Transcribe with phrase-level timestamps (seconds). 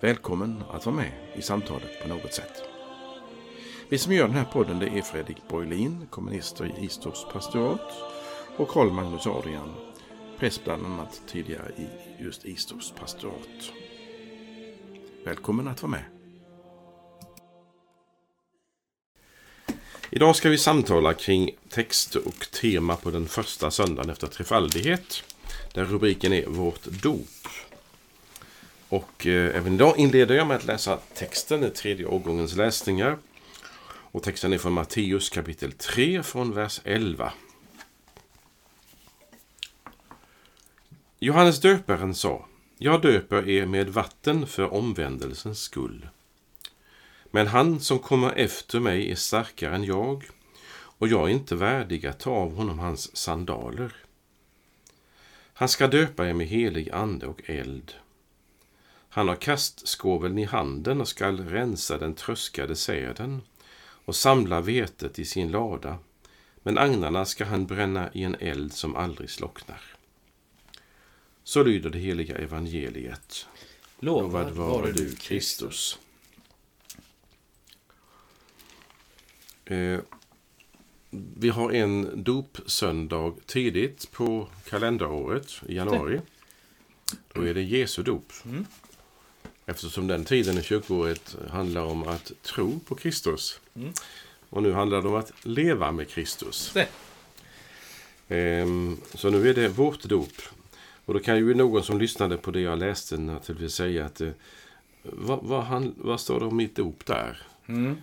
[0.00, 2.62] Välkommen att vara med i samtalet på något sätt.
[3.88, 7.92] Vi som gör den här podden det är Fredrik Borglin, kommunister i Istorps pastorat
[8.56, 9.74] och Karl Magnus Adrian,
[10.38, 11.86] präst bland annat tidigare i
[12.22, 13.72] just Istorps pastorat.
[15.24, 16.04] Välkommen att vara med.
[20.10, 25.22] Idag ska vi samtala kring text och tema på den första söndagen efter trefaldighet.
[25.74, 27.37] Där rubriken är Vårt dop.
[28.88, 33.18] Och eh, även idag inleder jag med att läsa texten i tredje årgångens läsningar.
[34.10, 37.32] Och texten är från Matteus kapitel 3 från vers 11.
[41.18, 42.46] Johannes döparen sa,
[42.78, 46.08] jag döper er med vatten för omvändelsens skull.
[47.30, 50.28] Men han som kommer efter mig är starkare än jag,
[50.70, 53.92] och jag är inte värdig att ta av honom hans sandaler.
[55.52, 57.94] Han ska döpa er med helig ande och eld.
[59.08, 63.42] Han har kastskåveln i handen och skall rensa den tröskade säden
[64.04, 65.98] och samla vetet i sin lada,
[66.62, 69.82] men agnarna ska han bränna i en eld som aldrig slocknar.
[71.44, 73.46] Så lyder det heliga evangeliet.
[74.00, 75.98] Lovad vare du, Kristus.
[79.64, 80.00] Eh,
[81.10, 86.20] vi har en dopsöndag tidigt på kalenderåret i januari.
[87.32, 88.32] Då är det Jesu dop.
[88.44, 88.66] Mm.
[89.70, 93.60] Eftersom den tiden i kyrkoåret handlar om att tro på Kristus.
[93.76, 93.92] Mm.
[94.50, 96.74] Och nu handlar det om att leva med Kristus.
[98.28, 100.32] Ehm, så nu är det vårt dop.
[101.04, 104.30] Och då kan ju någon som lyssnade på det jag läste naturligtvis säga att eh,
[105.02, 107.42] vad, vad, han, vad står det om mitt dop där?
[107.66, 107.96] Mm.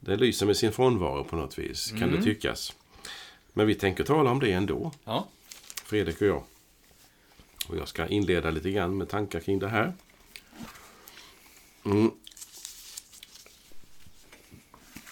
[0.00, 2.16] Det lyser med sin frånvaro på något vis, kan Mm.
[2.16, 2.72] det tyckas.
[3.52, 5.28] Men vi tänker tala om det ändå, Ja.
[5.84, 6.42] Fredrik och jag.
[7.68, 9.92] Och jag ska inleda lite grann med tankar kring det här.
[11.86, 12.10] Mm.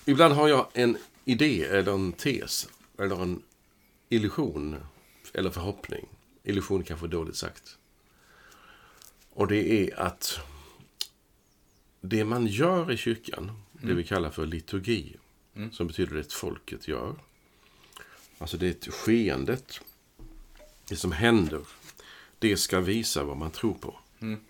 [0.05, 2.69] Ibland har jag en idé eller en tes
[2.99, 3.43] eller en
[4.09, 4.77] illusion
[5.35, 6.09] eller förhoppning.
[6.43, 7.79] Illusion är kanske dåligt sagt.
[9.31, 10.39] Och det är att
[12.01, 15.17] det man gör i kyrkan, det vi kallar för liturgi,
[15.57, 15.73] Mm.
[15.73, 17.15] som betyder det folket gör.
[18.39, 19.81] Alltså det är skeendet,
[20.89, 21.61] det som händer,
[22.39, 23.99] det ska visa vad man tror på.
[24.21, 24.41] Mm.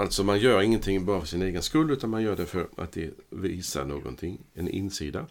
[0.00, 2.92] Alltså man gör ingenting bara för sin egen skull, utan man gör det för att
[2.92, 5.26] det visar någonting, en insida.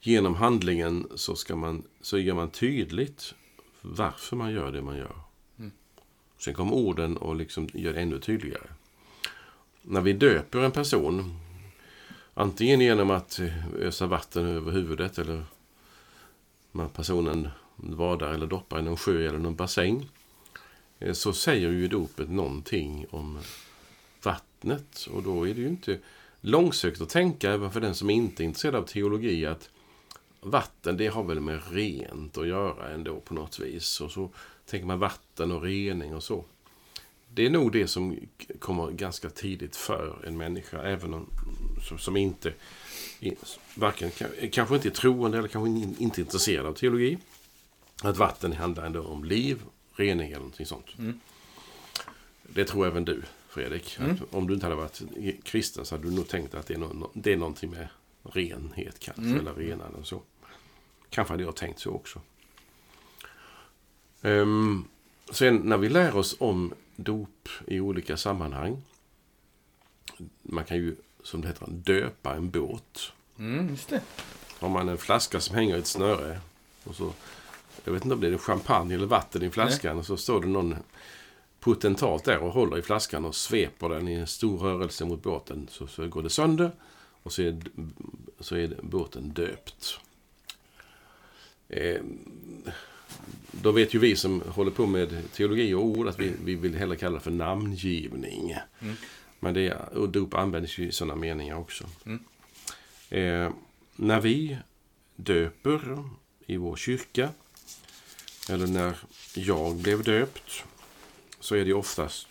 [0.00, 3.34] Genom handlingen så, ska man, så gör man tydligt
[3.80, 5.16] varför man gör det man gör.
[5.58, 5.70] Mm.
[6.38, 8.68] Sen kommer orden och liksom gör det ännu tydligare.
[9.82, 11.38] När vi döper en person,
[12.34, 15.44] antingen genom att eh, ösa vatten över huvudet eller
[16.72, 20.08] när personen vadar eller doppar i någon sjö eller någon bassäng,
[20.98, 23.38] Eh, så säger ju dopet någonting om
[24.22, 25.08] vattnet.
[25.12, 25.98] Och då är det ju inte
[26.40, 29.70] långsökt att tänka, även för den som inte är intresserad av teologi, att
[30.40, 34.00] vatten, det har väl med rent att göra ändå på något vis.
[34.00, 34.30] Och så
[34.66, 36.44] tänker man vatten och rening och så.
[37.34, 38.18] Det är nog det som
[38.58, 41.26] kommer ganska tidigt för en människa, även om,
[41.98, 42.52] som, inte
[43.74, 44.10] varken,
[44.52, 45.70] kanske inte är troende eller kanske
[46.02, 47.18] inte är intresserad av teologi.
[48.02, 49.62] Att vatten handlar ändå om liv,
[49.96, 50.86] rening eller någonting sånt.
[50.98, 51.20] Mm.
[52.42, 53.98] Det tror även du, Fredrik.
[53.98, 54.10] Mm.
[54.10, 55.02] Att om du inte hade varit
[55.44, 57.88] kristen så hade du nog tänkt att det är, no, det är någonting med
[58.22, 59.40] renhet kanske, Mm.
[59.40, 60.22] eller renande och så.
[61.10, 62.20] Kanske hade jag tänkt så också.
[64.22, 64.84] Ehm,
[65.30, 68.82] sen när vi lär oss om dop i olika sammanhang.
[70.42, 73.12] Man kan ju, som det heter, döpa en båt.
[73.38, 74.00] Mm, just det.
[74.58, 76.40] Har man en flaska som hänger i ett snöre.
[76.84, 77.12] Och så,
[77.86, 79.98] jag vet inte om det är champagne eller vatten i flaskan.
[79.98, 80.76] Och så står det någon
[81.60, 85.68] potentat där och håller i flaskan och sveper den i en stor rörelse mot båten.
[85.70, 86.70] Så, så går det sönder
[87.22, 87.60] och så är,
[88.40, 90.00] så är båten döpt.
[91.68, 92.00] Eh,
[93.50, 96.74] då vet ju vi som håller på med teologi och ord att vi, vi vill
[96.74, 98.56] hellre kalla det för namngivning.
[98.80, 98.94] Mm.
[99.40, 101.84] Men det, och dop används ju i sådana meningar också.
[102.06, 102.24] Mm.
[103.10, 103.52] Eh,
[103.96, 104.58] när vi
[105.16, 106.04] döper
[106.46, 107.30] i vår kyrka,
[108.48, 108.96] eller när
[109.34, 110.64] jag blev döpt,
[111.40, 112.28] så är det oftast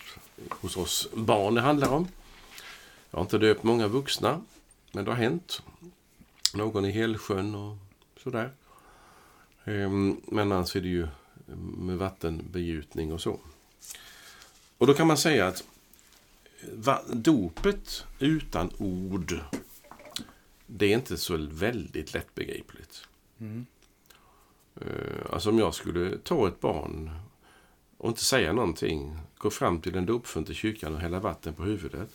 [0.50, 2.08] hos oss barn det handlar om.
[3.12, 4.42] Jag har inte döpt många vuxna,
[4.92, 5.62] men det har hänt.
[6.54, 7.78] Någon i Helsjön och
[8.24, 8.52] sådär.
[9.64, 11.08] Ehm, men annars är det ju
[11.78, 13.40] med vattenbegjutning och så.
[14.78, 15.64] Och då kan man säga att
[17.08, 19.40] dopet utan ord,
[20.66, 23.08] det är inte så väldigt lättbegripligt.
[23.40, 23.66] Mm.
[24.82, 27.12] Eh, alltså om jag skulle ta ett barn
[27.98, 31.64] och inte säga någonting, gå fram till en dopfunt i kyrkan och hälla vatten på
[31.64, 32.10] huvudet,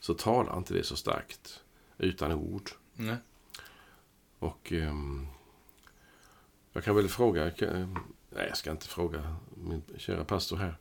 [0.00, 1.60] så talar inte det så starkt
[1.98, 2.70] utan ord.
[2.94, 3.16] Nej.
[4.38, 5.26] Och um,
[6.72, 7.52] jag kan väl fråga,
[8.30, 10.76] nej jag ska inte fråga min kära pastor här,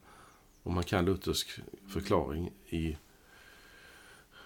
[0.64, 1.60] om man kan luthersk
[1.94, 2.98] förklaring i,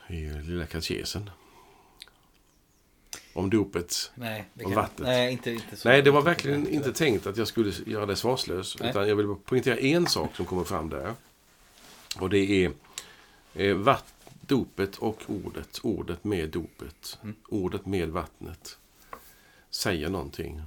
[0.08, 1.30] i lilla katekesen.
[3.34, 4.12] Om dopet.
[4.16, 5.08] Nej, om vattnet.
[5.08, 5.90] Nej, inte, inte så.
[5.90, 8.78] Nej, det var verkligen inte tänkt att jag skulle göra det svarslös.
[8.80, 8.90] Nej.
[8.90, 11.14] Utan jag vill poängtera en sak som kommer fram där.
[12.20, 12.72] Och det är
[13.54, 15.80] eh, vatt, dopet och ordet.
[15.84, 17.18] Ordet med dopet.
[17.24, 17.36] Mm.
[17.48, 18.78] Ordet med vattnet.
[19.70, 20.62] Säger någonting.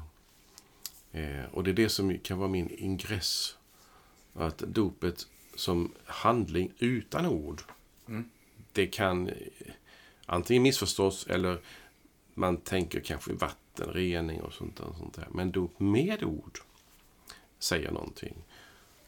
[1.12, 3.56] Eh, och det är det som kan vara min ingress.
[4.34, 7.62] Att dopet som handling utan ord.
[8.08, 8.30] Mm.
[8.72, 9.34] Det kan eh,
[10.26, 11.58] antingen missförstås eller
[12.34, 14.86] man tänker kanske vattenrening och sånt där.
[14.98, 15.28] Sånt där.
[15.30, 16.58] Men dop med ord
[17.58, 18.34] säger någonting.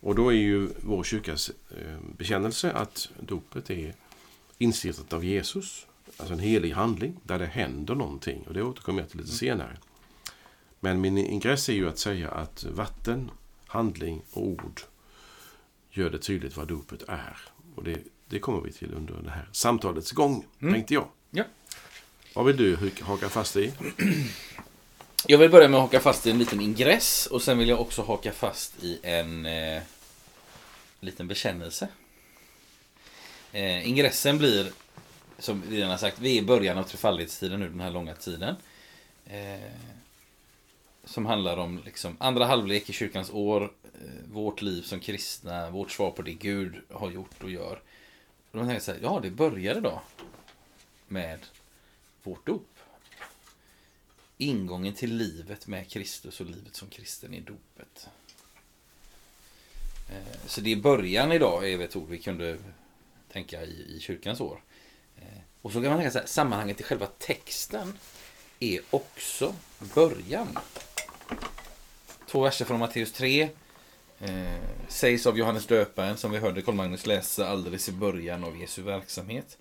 [0.01, 3.95] Och då är ju vår kyrkas eh, bekännelse att dopet är
[4.59, 5.87] instiftat av Jesus.
[6.17, 8.45] Alltså en helig handling där det händer någonting.
[8.47, 9.39] Och det återkommer jag till lite mm.
[9.39, 9.79] senare.
[10.81, 13.31] Men min ingress är ju att säga att vatten,
[13.67, 14.81] handling och ord
[15.91, 17.39] gör det tydligt vad dopet är.
[17.75, 20.75] Och det, det kommer vi till under det här samtalets gång, mm.
[20.75, 21.09] tänkte jag.
[21.31, 21.45] Ja.
[22.37, 23.73] Vad vill du haka fast i?
[25.27, 27.81] Jag vill börja med att haka fast i en liten ingress och sen vill jag
[27.81, 29.83] också haka fast i en eh,
[31.01, 31.89] liten bekännelse.
[33.53, 34.73] Eh, ingressen blir,
[35.39, 38.15] som vi redan har sagt, vi är i början av trefaldighetstiden nu, den här långa
[38.15, 38.57] tiden.
[39.27, 39.71] Eh,
[41.05, 45.91] som handlar om liksom, andra halvlek i kyrkans år, eh, vårt liv som kristna, vårt
[45.91, 47.81] svar på det Gud har gjort och gör.
[48.51, 50.01] Och de tänker så här, ja det började då
[51.09, 51.39] med
[52.27, 52.69] vårt dop.
[54.39, 58.09] Ingången till livet med Kristus och livet som kristen i dopet.
[60.09, 62.59] Eh, så det är början idag, är ett ord vi kunde
[63.33, 64.63] tänka i, i kyrkans år.
[65.17, 67.99] Eh, och så kan man tänka så här, sammanhanget i själva texten
[68.61, 69.55] är också
[69.95, 70.59] början.
[72.27, 73.49] Två verser från Matteus 3.
[74.21, 74.59] Eh,
[74.89, 78.83] sägs av Johannes döparen som vi hörde Karl Magnus läsa alldeles i början av Jesu
[78.83, 79.59] verksamhet.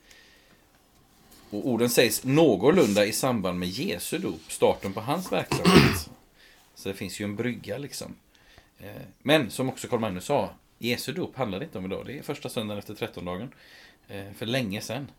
[1.55, 6.09] Och orden sägs någorlunda i samband med Jesu dop, starten på hans verksamhet.
[6.75, 8.15] Så det finns ju en brygga liksom.
[8.79, 12.05] Eh, men som också Karl Magnus sa, Jesu dop handlar det inte om idag.
[12.05, 13.51] Det är första söndagen efter trettondagen.
[14.07, 15.11] Eh, för länge sedan.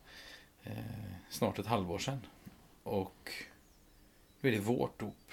[0.64, 0.72] Eh,
[1.30, 2.20] snart ett halvår sedan.
[2.82, 3.30] Och
[4.40, 5.32] nu är det vårt dop.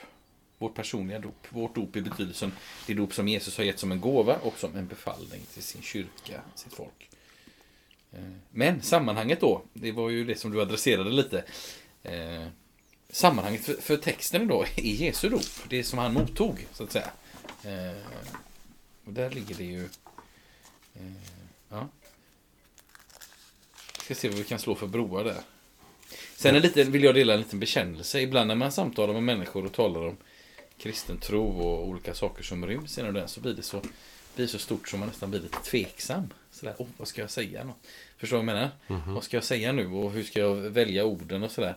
[0.57, 1.47] Vårt personliga dop.
[1.49, 2.51] Vårt dop i betydelsen
[2.87, 5.81] det dop som Jesus har gett som en gåva och som en befallning till sin
[5.81, 7.09] kyrka, sitt folk.
[8.13, 8.19] Eh,
[8.51, 11.43] men sammanhanget då, det var ju det som du adresserade lite.
[12.03, 12.47] Eh,
[13.09, 17.11] sammanhanget för, för texten då är Jesu dop, det som han mottog så att säga.
[17.63, 17.97] Eh,
[19.05, 19.89] och där ligger det ju...
[21.69, 21.87] Ja.
[24.03, 25.41] Ska se vad vi kan slå för broar där.
[26.35, 28.21] Sen en liten, vill jag dela en liten bekännelse.
[28.21, 30.17] Ibland när man samtalar med människor och talar om
[30.77, 33.81] kristen tro och olika saker som ryms inom den så blir det så,
[34.35, 36.29] blir så stort som man nästan blir lite tveksam.
[36.63, 37.63] Sådär, oh, vad ska jag säga?
[37.63, 37.73] Nå?
[38.17, 38.71] Förstår du vad jag menar?
[38.87, 39.13] Mm -hmm.
[39.13, 41.75] Vad ska jag säga nu och hur ska jag välja orden och sådär.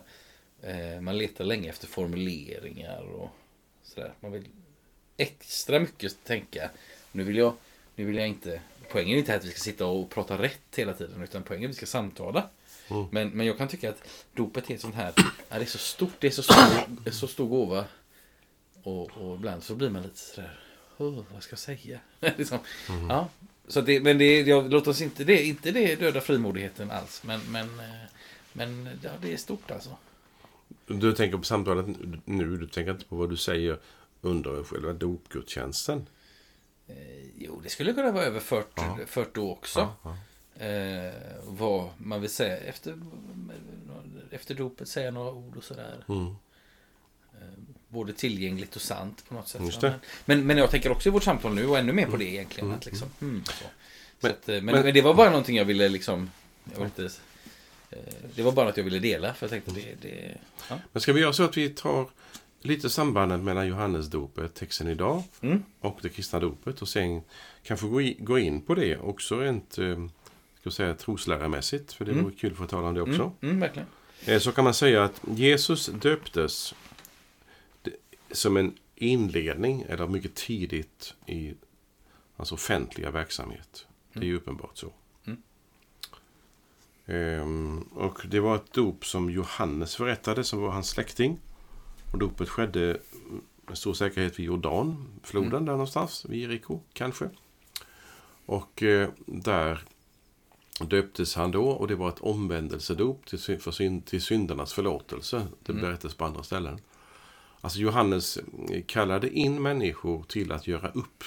[0.61, 3.29] Eh, man letar länge efter formuleringar och
[3.83, 4.13] sådär.
[4.19, 4.45] Man vill
[5.17, 6.69] extra mycket tänka.
[7.11, 7.53] Nu vill jag,
[7.95, 10.93] nu vill jag inte, poängen är inte att vi ska sitta och prata rätt hela
[10.93, 12.49] tiden utan poängen är att vi ska samtala.
[12.89, 13.07] Mm.
[13.11, 14.03] Men, men jag kan tycka att
[14.33, 15.13] dopet är sånt här,
[15.49, 17.85] det är så stort, det är så stor, så stor gåva.
[18.83, 20.59] Och, och ibland så blir man lite sådär,
[20.97, 21.99] oh, vad ska jag säga?
[22.37, 22.59] liksom.
[22.89, 23.09] mm.
[23.09, 23.29] ja,
[23.67, 27.23] så det, men det, jag, låt oss inte det, inte det döda frimodigheten alls.
[27.23, 28.09] Men, men, eh,
[28.53, 29.97] men ja, det är stort alltså.
[30.85, 31.85] Du tänker på samtalet
[32.25, 33.79] nu, du tänker inte på vad du säger
[34.21, 36.07] under själva dopgudstjänsten?
[36.87, 36.95] Eh,
[37.37, 38.97] jo, det skulle kunna vara över 40, ja.
[39.07, 39.79] 40 år också.
[39.79, 40.65] Ja, ja.
[40.65, 42.99] Eh, vad man vill säga efter,
[44.31, 46.05] efter dopet, säga några ord och sådär.
[46.07, 46.27] Mm.
[47.33, 47.66] Eh,
[47.97, 49.83] både tillgängligt och sant på något sätt.
[50.25, 52.67] Men, men jag tänker också i vårt samtal nu och ännu mer på det egentligen.
[52.67, 52.77] Mm.
[52.77, 53.65] Att liksom, mm, så.
[54.19, 56.31] Men, att, eh, men, men, men, det var bara någonting jag ville liksom...
[56.75, 57.05] Jag inte,
[57.89, 57.97] eh,
[58.35, 59.33] det var bara att jag ville dela.
[59.33, 60.37] För jag tänkte det, det
[60.69, 60.79] ja.
[60.91, 62.05] Men ska vi göra så att vi tar
[62.61, 65.63] lite sambandet mellan Johannesdopet, texten idag, mm.
[65.79, 66.81] och det kristna dopet.
[66.81, 67.21] Och sen
[67.63, 69.77] kanske gå, gå in på det också rent
[70.59, 73.21] ska säga, trosläramässigt, för det vore kul att tala om det också.
[73.21, 73.87] Mm, mm, verkligen.
[74.25, 76.86] Eh, Så kan man säga att Jesus döptes det-
[78.31, 81.53] som en inledning, eller mycket tidigt i
[82.35, 83.87] hans offentliga verksamhet.
[84.13, 84.93] Det är ju uppenbart så.
[85.25, 85.41] Mm.
[87.05, 91.39] Ehm, och det var ett dop som Johannes förrättade, som var hans släkting.
[92.11, 92.99] Och dopet skedde
[93.67, 97.29] med stor säkerhet vid Jordanfloden, där någonstans, vid Jeriko kanske.
[98.45, 99.83] Och eh, där
[100.79, 105.47] döptes han då och det var ett omvändelsedop till, sy- för syn, till syndernas förlåtelse.
[105.63, 106.79] Det berättas på andra ställen.
[107.61, 111.23] Alltså Johannes eh, kallade in människor till att göra upp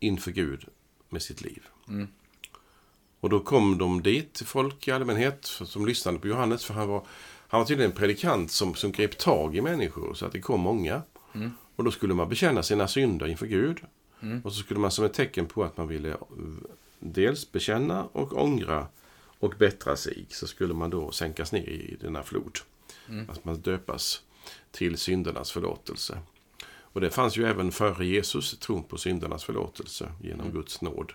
[0.00, 0.64] inför Gud
[1.08, 1.62] med sitt liv.
[1.88, 2.08] Mm.
[3.20, 6.64] Och då kom de dit, folk i allmänhet, som lyssnade på Johannes.
[6.64, 7.06] För han var,
[7.48, 10.60] han var tydligen en predikant som, som grep tag i människor, så att det kom
[10.60, 11.02] många.
[11.76, 13.78] Och då skulle man bekänna sina synder inför Gud.
[14.44, 16.16] Och så skulle man som ett tecken på att man ville eh,
[16.98, 18.86] dels bekänna och ångra
[19.38, 22.58] och bättra sig, så skulle man då sänkas ner i denna flod.
[23.28, 24.22] Att man döpas
[24.70, 26.18] till syndernas förlåtelse.
[26.64, 31.12] Och det fanns ju även före Jesus tron på syndernas förlåtelse genom Guds nåd.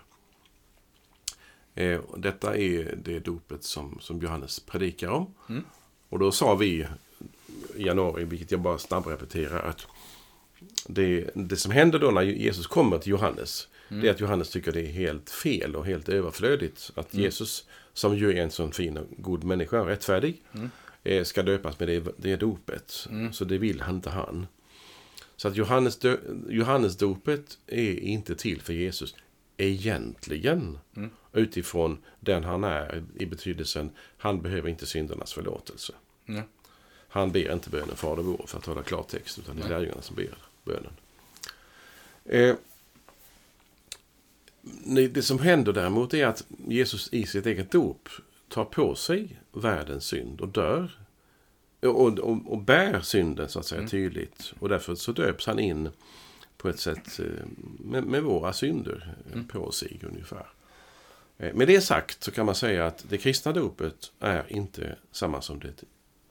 [1.74, 5.34] Eh, detta är det dopet som, som Johannes predikar om.
[6.08, 6.86] Och då sa vi
[7.76, 9.86] i januari, vilket jag bara snabbrepeterar, att
[10.86, 14.72] det, det som händer då när Jesus kommer till Johannes, det är att Johannes tycker
[14.72, 18.96] det är helt fel och helt överflödigt att Jesus, som ju är en sån fin
[18.96, 20.60] och god människa, rättfärdig, eh,
[21.24, 23.08] ska döpas med det, det dopet.
[23.32, 24.46] Så det vill han inte han.
[25.36, 26.16] Så att Johannes, dö,
[26.48, 29.14] Johannesdopet är inte till för Jesus
[29.56, 30.78] egentligen.
[31.32, 35.92] Utifrån den han är i betydelsen, han behöver inte syndernas förlåtelse.
[36.24, 36.42] Ja.
[37.08, 40.16] Han ber inte bönen Fader vår för att tala klartext, utan det är lärjungarna som
[40.16, 40.92] ber bönen.
[42.24, 42.56] Eh,
[45.10, 48.08] det som händer däremot är att Jesus i sitt eget dop
[48.48, 50.98] tar på sig världens synd och dör.
[51.80, 54.52] Och, och, och bär synden så att säga tydligt.
[54.58, 55.90] Och därför så döps han in
[56.56, 57.26] på ett sätt eh,
[57.78, 60.46] med, med våra synder eh, på sig ungefär.
[61.38, 65.42] Eh, Med det sagt så kan man säga att det kristna dopet är inte samma
[65.42, 65.84] som, det,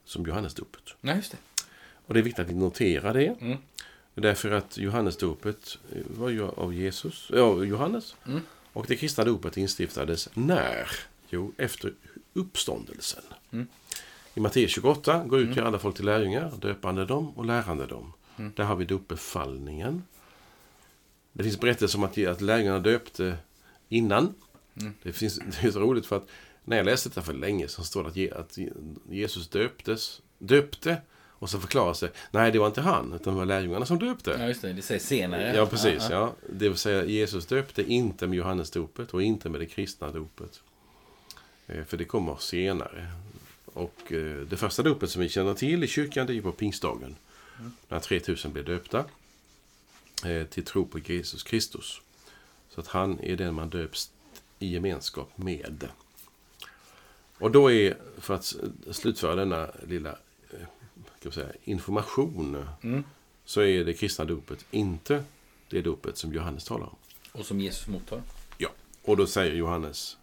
[0.06, 0.96] som Johannesdopet.
[1.02, 1.38] Nej, just det.
[2.06, 3.36] Och det är viktigt att vi noterar det.
[3.42, 3.58] Mm.
[4.14, 5.78] Därför att Johannesdopet
[6.18, 8.16] var ju av Jesus, ja, Johannes.
[8.28, 8.42] Mm.
[8.74, 10.90] Och det kristna dopet instiftades när?
[11.30, 11.94] Jo, efter
[12.34, 13.24] uppståndelsen.
[13.52, 13.68] Mm.
[14.34, 18.14] I Matteus 28, gå ut till alla folk till lärjungar, döpande dem och lärande dem.
[18.38, 18.52] Mm.
[18.56, 20.04] Där har vi dopbefallningen.
[21.34, 23.38] Det finns berättelser om att, att lärjungarna döpte
[23.90, 24.34] innan.
[24.82, 24.94] Mm.
[25.04, 26.28] Det, finns, det är så roligt för att
[26.64, 28.58] när jag läste detta för länge så står det att
[29.10, 31.02] Jesus döptes, döpte
[31.40, 34.36] och så förklaras det, nej det var inte han, utan det var lärjungarna som döpte.
[34.40, 34.74] Ja, just det.
[34.74, 35.56] Det sägs senare.
[35.56, 36.08] Ja, precis.
[36.10, 36.34] Ja, Ja.
[36.50, 40.62] Det vill säga, Jesus döpte inte med Johannesdopet och inte med det kristna dopet.
[41.68, 43.12] Eh, För det kommer senare.
[43.66, 47.16] Och eh, det första dopet som vi känner till i kyrkan, det är på pingstdagen.
[47.88, 49.06] När 3000 blev döpta
[50.26, 52.02] eh, till tro på Jesus Kristus.
[52.70, 54.12] Så att han är den man döps
[54.60, 55.88] i gemenskap med.
[57.38, 58.56] Och då är, för att
[58.92, 60.18] slutföra denna lilla
[61.28, 63.04] vi säga, information Mm.
[63.46, 65.24] så är det kristna dopet inte
[65.70, 66.96] det dopet som Johannes talar om.
[67.32, 68.22] Och som Jesus mottar.
[68.58, 68.70] Ja,
[69.02, 70.18] och då säger Johannes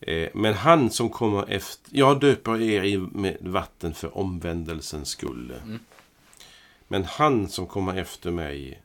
[0.00, 5.52] eh, Men han som kommer efter Jag döper er i med vatten för omvändelsens skull.
[5.64, 5.78] Mm.
[6.88, 8.82] Men han som kommer efter mig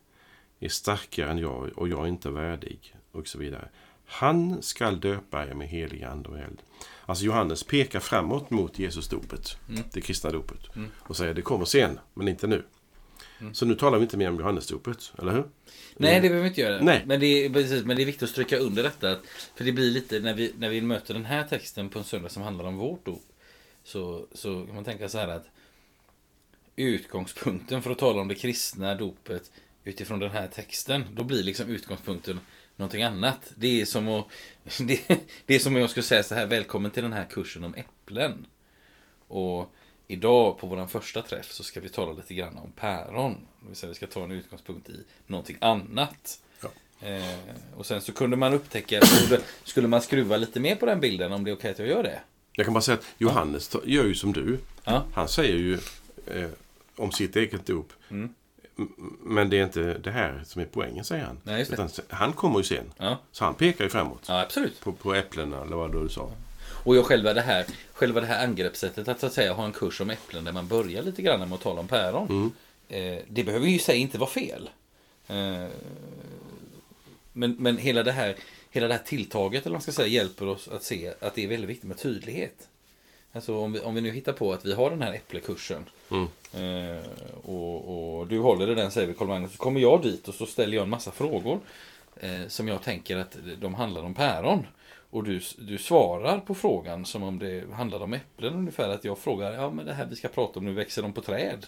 [0.59, 2.95] är starkare än jag och jag är inte värdig.
[3.11, 3.69] Och så vidare.
[4.05, 6.61] Han skall döpa er med helig ande och eld.
[7.05, 9.83] Alltså Johannes pekar framåt mot Jesusdopet, Mm.
[9.93, 10.75] det kristna dopet.
[10.75, 10.91] Mm.
[10.99, 12.63] Och säger det kommer sen, men inte nu.
[13.53, 15.43] Så nu talar vi inte mer om Johannesdopet, eller hur?
[15.97, 16.83] Nej, det behöver vi inte göra.
[16.83, 17.03] Nej.
[17.05, 19.11] Men, det är, precis, men det är viktigt att stryka under detta.
[19.11, 19.21] att-
[19.55, 22.29] För det blir lite, när vi, när vi möter den här texten på en söndag
[22.29, 23.21] som handlar om vårt dop.
[23.83, 25.45] Så, så kan man tänka så här att
[26.75, 29.51] utgångspunkten för att tala om det kristna dopet
[29.83, 32.39] utifrån den här texten, då blir liksom utgångspunkten
[32.75, 33.53] någonting annat.
[33.55, 34.25] Det är som att,
[34.79, 37.63] det, det är som om jag skulle säga så här, välkommen till den här kursen
[37.63, 38.45] om äpplen.
[39.27, 39.73] Och
[40.13, 43.37] idag på vår första träff så ska vi tala lite grann om päron.
[43.61, 46.39] Det vill säga vi ska ta en utgångspunkt i någonting annat.
[46.61, 46.69] Ja.
[47.07, 47.23] Eh,
[47.77, 49.01] och sen så kunde man upptäcka,
[49.63, 52.03] skulle, man skruva lite mer på den bilden om det är okej att jag gör
[52.03, 52.19] det?
[52.51, 54.57] Jag kan bara säga att Johannes ta- gör ju som du.
[54.83, 55.03] Ja.
[55.13, 55.73] Han säger ju
[56.27, 56.49] eh,
[56.95, 57.93] om sitt eget dop.
[58.09, 58.33] Mm.
[59.23, 61.39] Men det är inte det här som är poängen, säger han.
[61.43, 61.65] Nej,
[62.09, 62.93] han kommer ju sen.
[62.97, 64.25] Ja, Så han pekar ju framåt.
[64.27, 64.79] ja absolut.
[64.79, 66.31] På, på äpplena, eller vad du sa.
[66.83, 69.71] Och jag själva det här, själva det här angreppssättet att så att säga ha en
[69.71, 72.27] kurs om äpplen där man börjar lite grann med att tala om päron.
[72.29, 72.51] Mm.
[72.89, 74.69] Eh, det behöver ju i sig inte vara fel.
[75.27, 75.67] Eh,
[77.33, 78.35] men, men hela det här,
[78.71, 81.47] hela det här tilltaget, eller man ska säga, hjälper oss att se att det är
[81.47, 82.67] väldigt viktigt med tydlighet.
[83.31, 85.85] Alltså om vi, om vi nu hittar på att vi har den här äpplekursen.
[86.11, 86.27] Mm.
[86.53, 87.03] Eh,
[87.43, 89.51] och, och du håller i den, säger vi, Carl-Magnus.
[89.51, 91.59] Så kommer jag dit och så ställer jag en massa frågor.
[92.15, 94.67] Eh, som jag tänker att de handlar om päron.
[95.13, 98.89] Och du, du svarar på frågan som om det handlade om äpplen ungefär.
[98.89, 101.21] Att jag frågar, ja men det här vi ska prata om nu, växer de på
[101.21, 101.65] träd?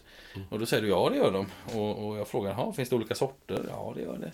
[0.49, 1.47] Och då säger du, ja det gör de.
[1.79, 3.65] Och, och jag frågar, ja finns det olika sorter?
[3.69, 4.31] Ja det gör det.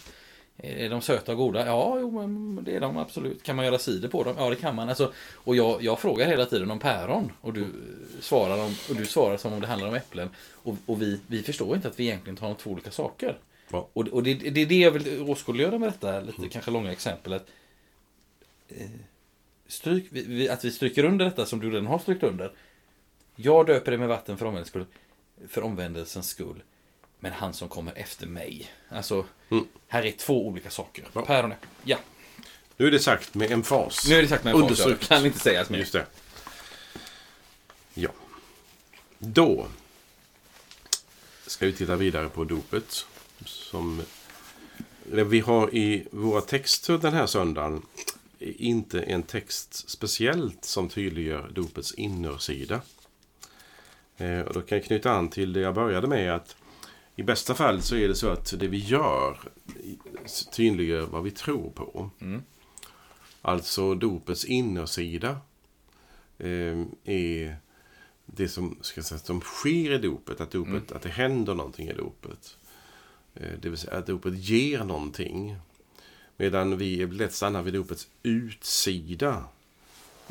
[0.57, 1.65] Är de söta och goda?
[1.65, 2.27] Ja, jo,
[2.61, 3.43] det är de absolut.
[3.43, 4.35] Kan man göra cider på dem?
[4.37, 4.89] Ja, det kan man.
[4.89, 7.67] Alltså, och jag, jag frågar hela tiden om päron och du
[8.19, 10.29] svarar, om, och du svarar som om det handlar om äpplen.
[10.51, 13.37] Och, och vi, vi förstår inte att vi egentligen talar om två olika saker.
[13.71, 13.87] Ja.
[13.93, 17.41] Och, och det, det är det jag vill åskådliggöra med detta lite kanske långa exemplet.
[17.41, 17.51] Eh,
[19.67, 22.51] Stryk, vi, vi, att vi stryker under detta som du redan har strykt under.
[23.35, 24.85] Jag döper det med vatten för omvändelsens skull.
[25.47, 26.63] För omvändelsens skull.
[27.19, 28.71] Men han som kommer efter mig.
[28.89, 29.65] Alltså, Mm.
[29.87, 31.07] här är två olika saker.
[31.13, 31.25] Ja.
[31.25, 31.53] Päron.
[31.83, 31.97] Ja,
[32.77, 34.05] Nu är det sagt med emfas.
[34.09, 34.69] nu är det sagt med en fas.
[34.69, 35.07] Understruket.
[35.07, 35.79] Kan inte sägas mer.
[35.79, 36.05] Just det.
[37.93, 38.09] Ja.
[39.19, 39.67] Då
[41.47, 43.05] ska vi titta vidare på dopet.
[43.45, 44.01] Som
[45.05, 47.81] vi har i våra texter den här söndagen
[48.41, 52.81] inte en text speciellt som tydliggör dopets innersida.
[54.17, 56.55] Eh, Och då kan jag knyta an till det jag började med att
[57.15, 59.37] i bästa fall så är det så att det vi gör
[60.51, 62.09] tydliggör vad vi tror på.
[62.21, 62.41] Mm.
[63.41, 65.37] Alltså dopets innersida
[66.37, 67.55] eh, är
[68.25, 70.41] det som, ska säga, som sker i dopet.
[70.41, 72.57] Att, dopet, att det händer någonting i dopet.
[73.35, 75.55] Eh, det vill säga att dopet ger någonting.
[76.41, 79.43] Medan vi lätt stannar vid dopets utsida.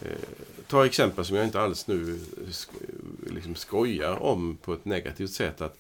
[0.03, 0.19] Eh,
[0.67, 2.21] ta exempel som jag inte alls nu
[3.27, 5.61] liksom skojar om på ett negativt sätt.
[5.61, 5.79] Att,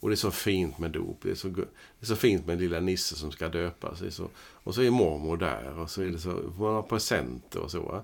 [0.00, 1.18] och det är så fint med dop.
[1.22, 1.64] Det är så, det
[2.00, 4.14] är så fint med lilla Nisse som ska döpas.
[4.14, 7.70] Så, och så är mormor där och så är det så, man har presenter och
[7.70, 8.02] så.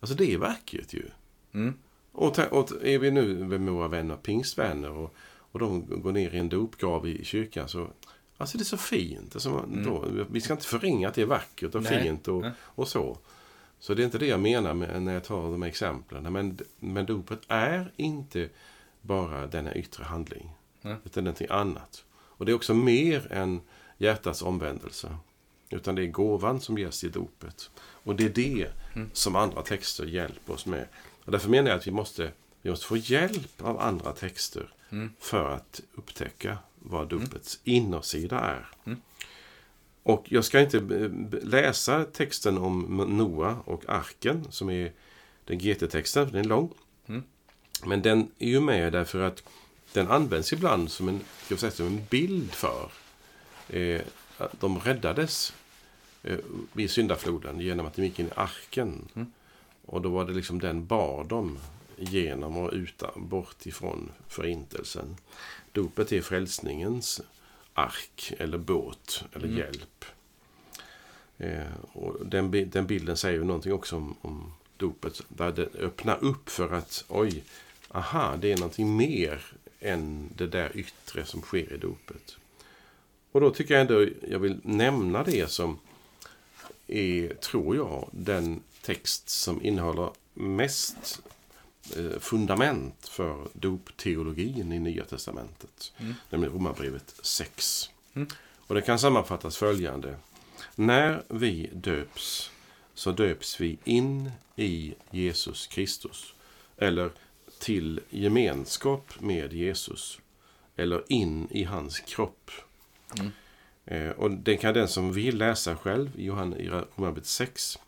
[0.00, 1.04] Alltså det är vackert ju.
[1.52, 1.74] Mm.
[2.12, 5.14] Och, och är vi nu med våra vänner, pingstvänner, och,
[5.52, 7.88] och de går ner i en dopgrav i kyrkan så
[8.38, 9.34] Alltså det är så fint.
[9.34, 12.02] Alltså, man- då, vi ska inte förringa att det är vackert och Nej.
[12.02, 13.18] fint och, och så.
[13.80, 16.32] Så det är inte det jag menar med, när jag tar de här exemplen.
[16.32, 18.48] Men, men dopet är inte
[19.00, 20.50] bara denna yttre handling.
[20.82, 20.96] Nej.
[21.04, 22.04] Utan någonting annat.
[22.14, 23.60] Och det är också mer än
[23.98, 25.16] hjärtats omvändelse.
[25.70, 27.70] Utan det är gåvan som ges i dopet.
[27.80, 28.68] Och det är det
[29.12, 30.86] som andra texter hjälper oss med.
[31.24, 34.68] Och därför menar jag att vi måste, vi måste få hjälp av andra texter
[35.18, 38.68] för att upptäcka vad dopets innersida är.
[40.02, 44.92] Och jag ska inte eh, läsa texten om Noa och arken som är
[45.44, 46.74] den GT-texten, för den är lång.
[47.84, 49.42] Men den är ju med därför att
[49.92, 52.90] den används ibland som en, jag säga, som en bild för
[53.68, 54.00] eh,
[54.38, 55.52] att de räddades
[56.22, 56.38] eh,
[56.72, 59.08] vid syndafloden genom att de gick in i arken.
[59.86, 61.58] Och då var det liksom den bar dem
[61.96, 65.16] genom och utan, bort ifrån förintelsen.
[65.72, 67.20] Dopet är frälsningens
[67.74, 70.04] ark eller båt eller hjälp.
[71.38, 75.22] Eh, och den, den bilden säger ju någonting också om, om dopet.
[75.28, 77.44] Där det öppnar upp för att oj,
[77.88, 79.46] aha, det är någonting mer
[79.80, 82.36] än det där yttre som sker i dopet.
[83.32, 85.78] Och då tycker jag ändå jag vill nämna det som
[86.86, 91.22] är, tror jag, den text som innehåller mest
[92.20, 95.92] fundament för dopteologin i Nya Testamentet.
[96.30, 97.90] Nämligen Romarbrevet 6.
[98.56, 100.16] Och det kan sammanfattas följande.
[100.74, 102.50] När vi döps
[102.94, 106.34] så döps vi in i Jesus Kristus.
[106.76, 107.10] Eller
[107.60, 110.18] till gemenskap med Jesus.
[110.76, 112.50] Eller in i hans kropp.
[113.84, 117.78] Eh, och det kan den som vill läsa själv Johan- i Romarbrevet 6.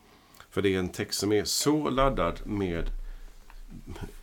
[0.49, 2.89] För det är en text som är så laddad med,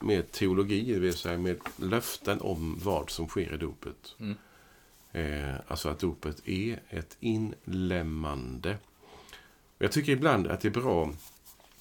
[0.01, 4.15] med teologi, det vill säga med löften om vad som sker i dopet.
[5.13, 8.77] Eh, alltså att dopet är ett inlämmande.
[9.79, 11.13] Jag tycker ibland att det är bra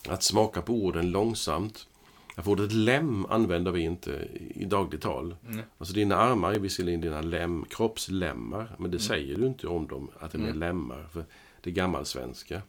[0.08, 1.88] att smaka på orden långsamt.
[2.36, 5.36] För ordet lem använder vi inte i dagligt tal.
[5.78, 10.10] Alltså dina armar är visserligen dina lem, kroppslemmar, men det säger du inte om dem
[10.20, 11.08] att de är lemmar.
[11.14, 11.26] För
[11.62, 12.62] det är gammalsvenska.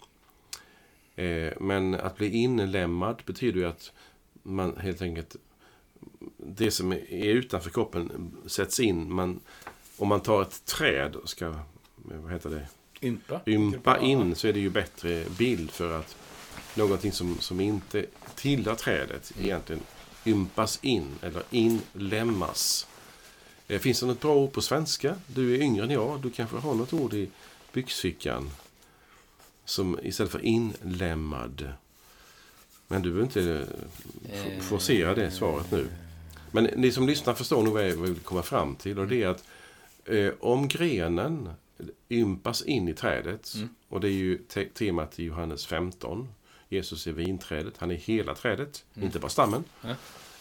[1.17, 3.93] Eh, men att bli inlemmad betyder ju att
[4.49, 5.37] man helt enkelt
[6.37, 9.13] det som är utanför kroppen sätts in.
[9.13, 9.41] Man,
[9.97, 11.55] om man tar ett träd och ska,
[11.97, 12.67] vad heter det,
[13.01, 13.41] Ympa.
[13.47, 16.17] ympa in så är det ju bättre bild för att
[16.75, 19.83] någonting som, som inte tillhör trädet egentligen
[20.25, 22.87] ympas in eller inlämmas.
[23.69, 25.17] Eh, Finns det något bra ord på svenska?
[25.27, 26.21] Du är yngre än jag.
[26.23, 27.29] Du kanske har något ord i
[27.73, 28.51] byxfickan
[29.65, 31.73] som istället för inlämmad.
[32.89, 33.67] Men du behöver inte
[34.33, 35.89] eh, forcera det svaret nu.
[36.51, 38.99] Men ni som lyssnar förstår nog vad jag vill komma fram till.
[38.99, 39.45] Och det är att
[40.05, 41.51] eh, om grenen
[42.09, 43.55] ympas in i trädet.
[43.55, 43.69] Mm.
[43.89, 46.29] Och det är ju te temat i Johannes 15.
[46.69, 47.75] Jesus är vinträdet.
[47.79, 49.65] Han är hela trädet, inte bara stammen.
[49.81, 49.95] Ja.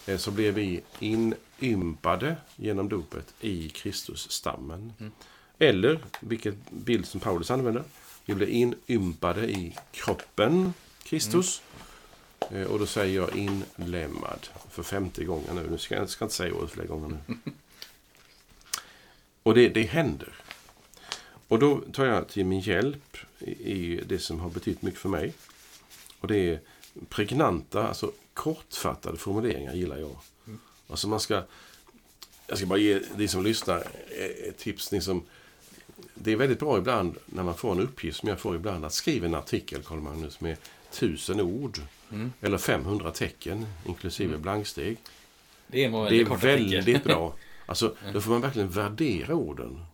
[0.06, 4.92] Eh, så blir vi inympade genom dopet i Kristus-stammen.
[5.58, 7.84] Eller, vilket bild som Paulus använder,
[8.24, 11.62] vi blir inympade i kroppen Kristus.
[12.50, 15.66] Eh, och då säger jag inlemmad för femte gången nu.
[15.70, 17.34] Nu ska jag, jag ska inte säga ordet fler gånger nu.
[19.42, 20.34] Och det, det händer.
[21.48, 23.16] Och då tar jag till min hjälp
[23.58, 25.32] i det som har betytt mycket för mig.
[26.20, 26.60] Och det är
[27.08, 30.16] pregnanta, alltså kortfattade formuleringar gillar jag.
[30.88, 31.42] Alltså man ska...
[32.46, 33.86] Jag ska bara ge de som lyssnar
[34.48, 34.92] ett tips.
[34.92, 35.22] Ni som,
[36.14, 38.92] det är väldigt bra ibland när man får en uppgift som jag får ibland att
[38.92, 40.56] skriva en artikel, Carl Magnus, med
[40.90, 41.80] tusen ord.
[42.40, 44.96] Eller 500 tecken, inklusive blanksteg.
[45.66, 47.34] Det är, Det är väldigt bra.
[47.66, 49.84] Alltså, då får man verkligen värdera orden.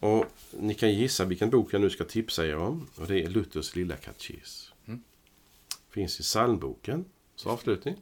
[0.00, 2.88] Och ni kan gissa vilken bok jag nu ska tipsa er om.
[2.96, 4.72] Och det är Luthers lilla katekes.
[5.90, 7.04] Finns i psalmboken,
[7.36, 7.96] som avslutning.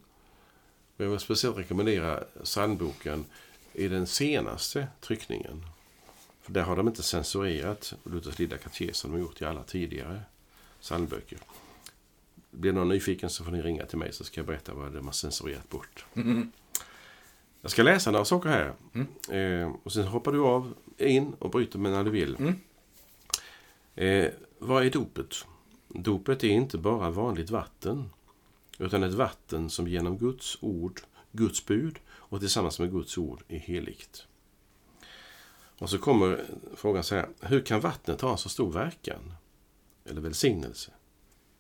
[0.97, 3.25] Och jag vill speciellt rekommendera psalmboken
[3.73, 5.65] i den senaste tryckningen.
[6.43, 10.21] För där har de inte censurerat Luthers lilla katekes som de gjort i alla tidigare
[10.81, 11.39] psalmböcker.
[12.51, 15.05] Blir någon nyfiken så får ni ringa till mig så ska jag berätta vad de
[15.07, 16.07] har censurerat bort.
[17.61, 18.75] Jag ska läsa några saker här.
[19.63, 22.37] Eh, och sen hoppar du av in och bryter med när du vill.
[23.95, 24.27] Eh,
[24.59, 25.35] vad är dopet?
[25.89, 28.11] Dopet är inte bara vanligt vatten.
[28.79, 31.01] Utan ett vatten som genom Guds ord,
[31.33, 34.27] Guds bud och tillsammans med Guds ord är heligt.
[35.79, 36.45] Och så kommer
[36.77, 37.29] frågan så här.
[37.41, 39.35] Hur kan vattnet ha en så stor verkan?
[40.05, 40.91] Eller välsignelse?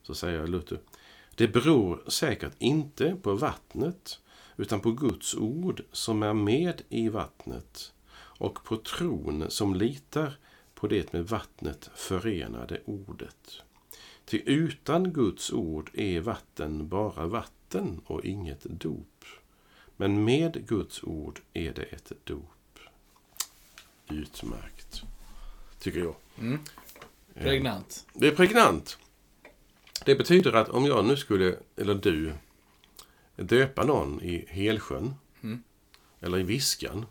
[0.08, 0.80] Så säger Luther.
[1.34, 4.20] Det beror säkert inte på vattnet
[4.56, 10.38] utan på Guds ord som är med i vattnet och på tron som litar
[10.74, 13.62] på det med vattnet förenade ordet.
[14.24, 19.24] Ty utan Guds ord är vatten bara vatten och inget dop.
[19.96, 22.78] Men med Guds ord är det ett dop.
[24.08, 25.02] Utmärkt,
[25.78, 26.14] tycker jag.
[27.34, 28.06] Pregnant.
[28.14, 28.98] Det är pregnant.
[30.04, 32.32] Det betyder att om jag nu skulle, eller du,
[33.36, 35.14] döpa någon i Helsjön
[36.20, 37.06] eller i Viskan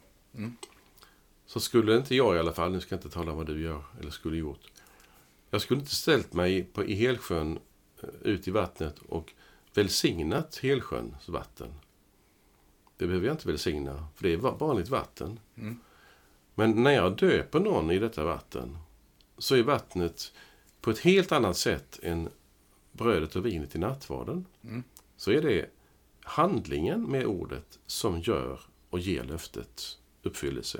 [1.45, 3.61] så skulle inte jag i alla fall, nu ska jag inte tala om vad du
[3.61, 4.59] gör eller skulle gjort.
[5.49, 7.59] Jag skulle inte ställt mig på, i Helsjön
[8.01, 9.33] eh, ut i vattnet och
[9.73, 11.73] välsignat Helsjöns vatten.
[12.97, 15.39] Det behöver jag inte välsigna, för det är va- vanligt vatten.
[16.55, 18.77] Men när jag döper någon i detta vatten
[19.37, 20.33] så är vattnet
[20.81, 22.29] på ett helt annat sätt än
[22.97, 24.45] brödet och vinet i nattvarden.
[25.17, 25.65] Så är det
[26.23, 30.79] handlingen med ordet som gör och ger löftet uppfyllelse.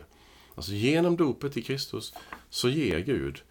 [0.56, 2.13] Alltså genom dopet i Kristus
[2.49, 3.41] så ger Gud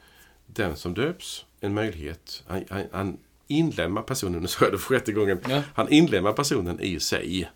[0.46, 2.44] den som döps en möjlighet.
[2.46, 5.62] Han, han, han inlämnar personen, nu sa jag det för sjätte gången, Ja.
[5.74, 7.50] han inlämnar personen i sig.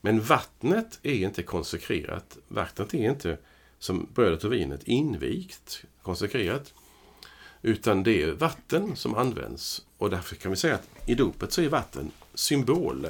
[0.00, 2.38] Men vattnet är inte konsekrerat.
[2.48, 3.38] Vattnet är inte
[3.78, 6.74] som brödet och vinet invigt, konsekrerat.
[7.66, 9.86] Utan det är vatten som används.
[9.98, 13.06] Och därför kan vi säga att i dopet så är vatten symbol.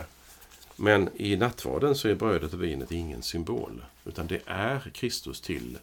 [0.77, 3.85] Men i nattvarden så är brödet och vinet ingen symbol.
[4.05, 5.79] Utan det är Kristus till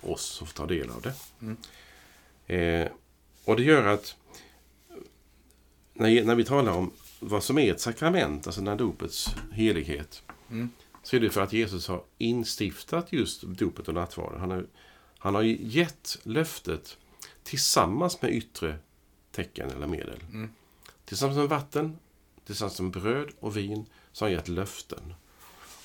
[0.00, 1.14] oss som får ta del av det.
[2.54, 2.88] Eh,
[3.44, 4.16] och det gör att
[5.94, 10.22] när, när vi talar om vad som är ett sakrament, alltså när dopets helighet,
[11.02, 14.40] så är det för att Jesus har instiftat just dopet och nattvarden.
[14.40, 14.66] Han har,
[15.18, 16.96] han har gett löftet
[17.42, 18.78] tillsammans med yttre
[19.32, 20.18] tecken eller medel.
[21.04, 21.98] Tillsammans med vatten,
[22.46, 25.14] tillsammans med bröd och vin, så har han gett löften.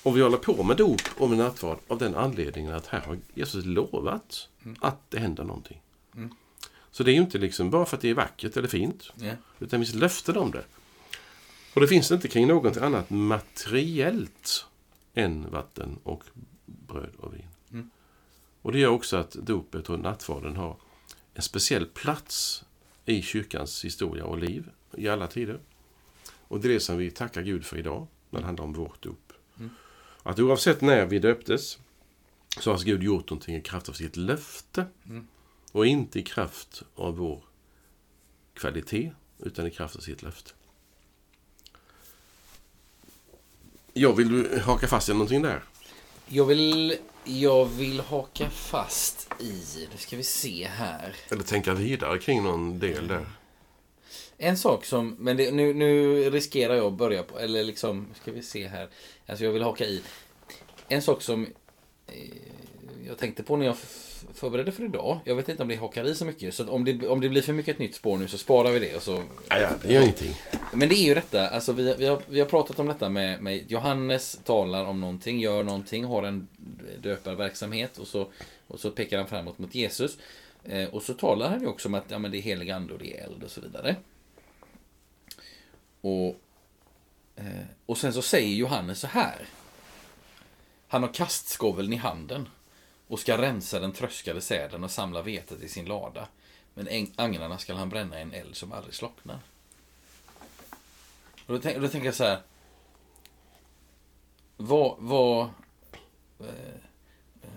[0.02, 3.18] Och vi håller på med dop och med nattvard av den anledningen att här har
[3.34, 4.48] Jesus lovat
[4.80, 5.80] att det händer någonting.
[6.90, 9.32] Så det är ju inte liksom bara för att det är vackert eller fint, Ja.
[9.58, 10.64] utan det finns löften om det.
[11.74, 14.66] Och det finns inte kring någonting annat materiellt
[15.14, 16.22] än vatten och
[16.66, 17.90] bröd och vin.
[18.62, 20.76] Och det gör också att dopet och nattvarden har
[21.36, 22.64] en speciell plats
[23.04, 25.60] i kyrkans historia och liv i alla tider.
[26.48, 29.02] Och det är det som vi tackar Gud för idag när det handlar om vårt
[29.02, 29.32] dop.
[30.22, 31.78] Att oavsett när vi döptes
[32.60, 34.86] så har Gud gjort någonting i kraft av sitt löfte
[35.72, 37.44] och inte i kraft av vår
[38.54, 40.52] kvalitet utan i kraft av sitt löfte.
[43.92, 45.62] Ja, vill du haka fast i någonting där?
[46.26, 51.16] Jag vill, jag vill haka fast i, nu ska vi se här.
[51.30, 53.26] Eller tänka vidare kring någon del där?
[54.38, 58.32] En sak som, men det, nu, nu riskerar jag att börja på, eller liksom, ska
[58.32, 58.88] vi se här.
[59.26, 60.02] Alltså jag vill haka i.
[60.88, 61.46] En sak som
[62.06, 62.14] eh,
[63.06, 63.76] jag tänkte på när jag
[64.30, 65.20] f- förberedde för idag.
[65.24, 66.54] Jag vet inte om det hakar i så mycket.
[66.54, 68.78] Så om det, om det blir för mycket ett nytt spår nu så sparar vi
[68.78, 68.96] det.
[68.96, 70.34] Och så, Ja, ja, det gör ingenting.
[70.72, 73.42] men det är ju detta, alltså vi, vi, har, vi har pratat om detta med,
[73.42, 76.48] med Johannes talar om någonting, gör någonting, har en
[77.02, 78.28] döparverksamhet och så,
[78.66, 80.18] och så pekar han framåt mot Jesus.
[80.64, 82.92] Eh, och så talar han ju också om att ja, men det är helig ande
[82.92, 83.96] och det är eld och så vidare.
[86.00, 86.40] Och,
[87.36, 87.44] eh,
[87.86, 89.46] och sen så säger Johannes så här.
[90.88, 92.48] Han har kastskoveln i handen
[93.06, 96.28] och ska rensa den tröskade säden och samla vetet i sin lada.
[96.74, 99.38] Men agnarna ska han bränna i en eld som aldrig slocknar.
[101.46, 102.40] Och då, tänk, då tänker jag så här.
[104.56, 105.48] Vad, vad,
[106.40, 106.46] eh,
[107.42, 107.50] eh,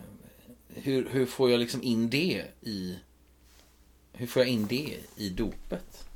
[0.68, 3.00] hur, hur får jag liksom in det i,
[4.14, 6.10] hur får jag in det i dopet?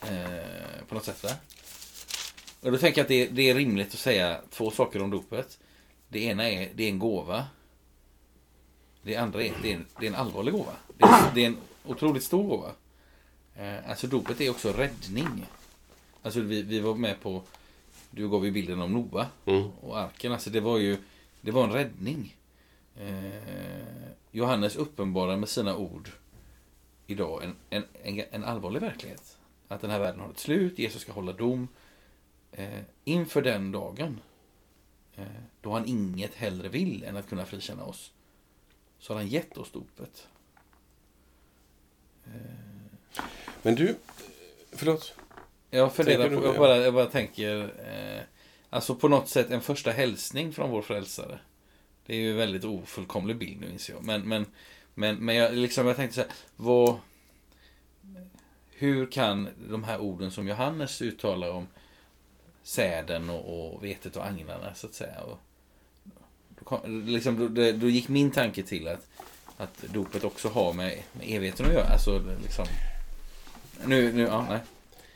[0.00, 1.30] Eh, på något sätt va?
[2.60, 5.58] Och då tänker jag att det, det är rimligt att säga två saker om dopet.
[6.08, 7.46] Det ena är, det är en gåva.
[9.04, 10.72] Det andra är, det är en, det är en allvarlig gåva.
[10.98, 12.70] Det är, det är en otroligt stor gåva.
[13.56, 15.46] Eh, alltså dopet är också räddning.
[16.22, 17.42] Alltså vi, vi var med på,
[18.10, 19.68] du gav ju bilden om Noa Mm.
[19.80, 20.32] och arken.
[20.32, 20.96] Alltså det var ju,
[21.40, 22.36] det var en räddning.
[22.96, 23.86] Eh,
[24.30, 26.10] Johannes uppenbarar med sina ord
[27.06, 29.36] idag en, en, en, en allvarlig verklighet.
[29.68, 31.68] Att den här världen har ett slut, Jesus ska hålla dom.
[32.52, 34.20] Eh, inför den dagen,
[35.16, 35.24] eh,
[35.60, 38.10] då han inget hellre vill än att kunna frikänna oss,
[39.04, 40.28] så har han gett oss dopet.
[43.62, 43.96] Men du,
[44.72, 45.14] förlåt.
[45.70, 48.22] Jag funderar på, jag bara, jag bara tänker, eh,
[48.70, 51.38] alltså på något sätt en första hälsning från vår frälsare.
[52.06, 54.04] Det är ju en väldigt ofullkomlig bild nu inser jag.
[54.04, 54.46] Men, men,
[54.94, 56.98] men, men jag, liksom, jag tänkte så här, vad,
[58.70, 61.68] hur kan de här orden som Johannes uttalar om
[62.62, 65.20] säden och, och vetet och agnarna så att säga.
[65.20, 65.38] Och,
[67.06, 69.06] liksom, då, då gick min tanke till att,
[69.56, 71.86] att dopet också har med, med evigheten att göra.
[71.88, 72.66] Alltså liksom,
[73.86, 74.58] nu, nu, ja, nej.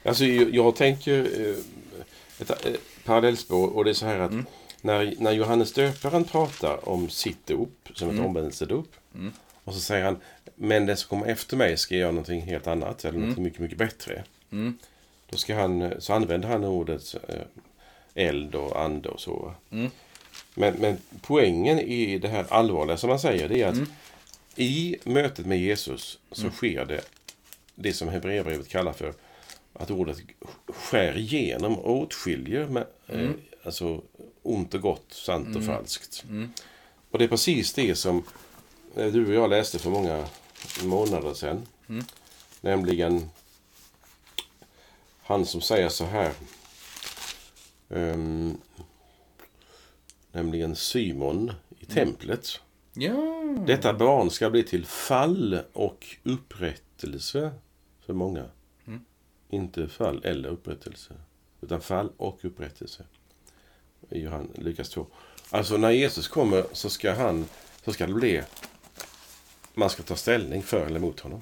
[0.04, 1.56] Alltså, jag, jag tänker eh,
[2.40, 2.72] ett eh,
[3.04, 4.46] parallellspår och det är så här att Mm.
[4.80, 8.26] när, när Johannes döparen pratar om sitt dop som ett Mm.
[8.26, 9.32] omvändelsedop Mm.
[9.64, 10.16] och så säger han
[10.54, 13.28] men den som kommer efter mig ska göra någonting helt annat eller Mm.
[13.28, 14.24] något mycket, mycket bättre.
[14.52, 14.78] Mm.
[15.30, 17.34] Då ska han, så använder han ordet eh,
[18.14, 19.54] eld och ande och så.
[19.70, 19.90] Mm.
[20.58, 23.88] Men, men poängen i det här allvarliga som man säger det är att Mm.
[24.56, 26.52] i mötet med Jesus så Mm.
[26.52, 27.00] sker det
[27.74, 29.14] det som Hebreerbrevet kallar för
[29.72, 30.18] att ordet
[30.66, 33.34] skär igenom och åtskiljer med, eh, Mm.
[33.62, 34.02] alltså
[34.42, 35.66] ont och gott, sant och Mm.
[35.76, 36.24] falskt.
[36.28, 36.52] Mm.
[37.10, 38.22] Och det är precis det som
[38.96, 40.24] eh, du och jag läste för många
[40.84, 41.66] månader sedan.
[41.88, 42.04] Mm.
[42.60, 43.30] Nämligen
[45.22, 46.32] han som säger så här.
[47.90, 48.56] ehm,
[50.32, 51.94] nämligen Simon i Mm.
[51.94, 52.60] templet.
[52.94, 53.14] Ja.
[53.66, 57.50] Detta barn ska bli till fall och upprättelse
[58.06, 58.44] för många.
[58.86, 59.04] Mm.
[59.48, 61.14] Inte fall eller upprättelse.
[61.60, 63.04] Utan fall och upprättelse.
[64.10, 65.06] I Johan, Lukas 2.
[65.50, 67.44] Alltså när Jesus kommer så ska han
[67.84, 68.42] så ska det bli
[69.74, 71.40] man ska ta ställning för eller emot honom.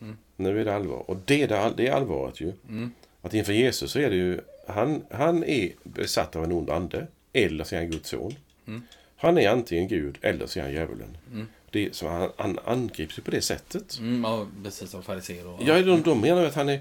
[0.00, 0.16] Mm.
[0.36, 1.10] Nu är det allvar.
[1.10, 2.52] Och det är, det, det är allvaret ju.
[2.68, 2.92] Mm.
[3.22, 7.06] Att inför Jesus så är det ju han, han är besatt av en ond ande.
[7.36, 8.34] Eller så är han Guds son.
[8.66, 8.82] Mm.
[9.16, 11.16] Han är antingen Gud eller så är han djävulen.
[11.32, 11.46] Mm.
[11.70, 13.98] Det så han, han angrips ju på det sättet.
[13.98, 15.62] Mm, ja, precis som fariséer och...
[15.62, 16.80] Ja, de, de menar att han är...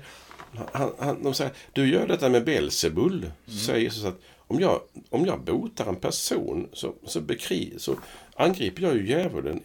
[0.72, 3.32] Han, han, de säger, du gör detta med Belzebul.
[3.46, 7.96] Så säger Jesus att om jag, om jag botar en person så, så, bekri, så
[8.36, 9.62] angriper jag ju djävulen.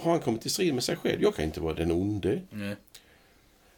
[0.00, 1.22] Har han kommit i strid med sig själv?
[1.22, 2.40] Jag kan inte vara den onde.
[2.50, 2.76] Nej.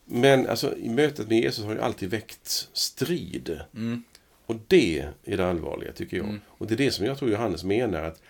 [0.04, 3.60] Men alltså, i mötet med Jesus har ju alltid väckt strid.
[3.74, 4.04] Mm.
[4.46, 6.26] Och det är det allvarliga tycker jag.
[6.26, 6.40] Mm.
[6.48, 8.22] Och det är det som jag tror Johannes menar att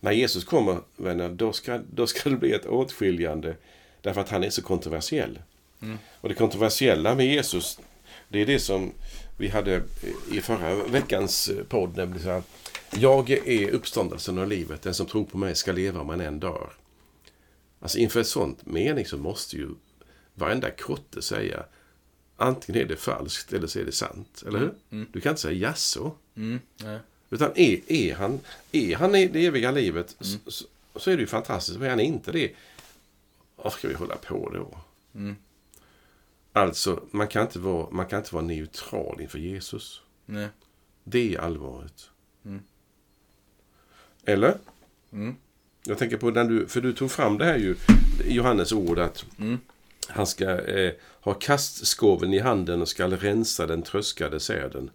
[0.00, 3.56] när Jesus kommer, vänner, då ska, då ska det bli ett åtskiljande.
[4.00, 5.38] Därför att han är så kontroversiell.
[5.82, 5.98] Mm.
[6.20, 7.80] Och det kontroversiella med Jesus,
[8.28, 8.92] det är det som
[9.38, 9.82] vi hade
[10.32, 11.96] i förra veckans podd.
[11.96, 12.42] Nämligen så här,
[12.90, 14.82] jag är uppståndelsen och livet.
[14.82, 16.72] Den som tror på mig ska leva om han än dör.
[17.80, 19.68] Alltså inför ett sånt mening så måste ju
[20.34, 21.64] varenda kotte säga
[22.42, 24.42] antingen är det falskt eller så är det sant.
[24.46, 24.74] Eller hur?
[24.90, 25.06] Mm.
[25.12, 26.12] Du kan inte säga jaså.
[26.34, 26.60] Mm.
[26.76, 26.98] Nej.
[27.30, 28.40] Utan är, är, han,
[28.72, 30.40] är han i det eviga livet Mm.
[30.46, 30.64] så,
[30.96, 31.78] så, är det ju fantastiskt.
[31.78, 32.52] Men är han inte det,
[33.56, 34.78] vad ska vi hålla på då?
[35.18, 35.36] Mm.
[36.52, 40.00] Alltså, man kan, inte vara, man kan inte vara neutral inför Jesus.
[40.26, 40.48] Nej.
[41.04, 42.10] Det är allvaret.
[42.44, 42.62] Mm.
[44.24, 44.58] Eller?
[45.12, 45.36] Mm.
[45.84, 47.76] Jag tänker på när du, för du tog fram det här ju,
[48.24, 49.58] Johannes ord att Mm.
[50.08, 54.90] Han ska eh, ha kastskåven i handen och ska rensa den tröskade säden.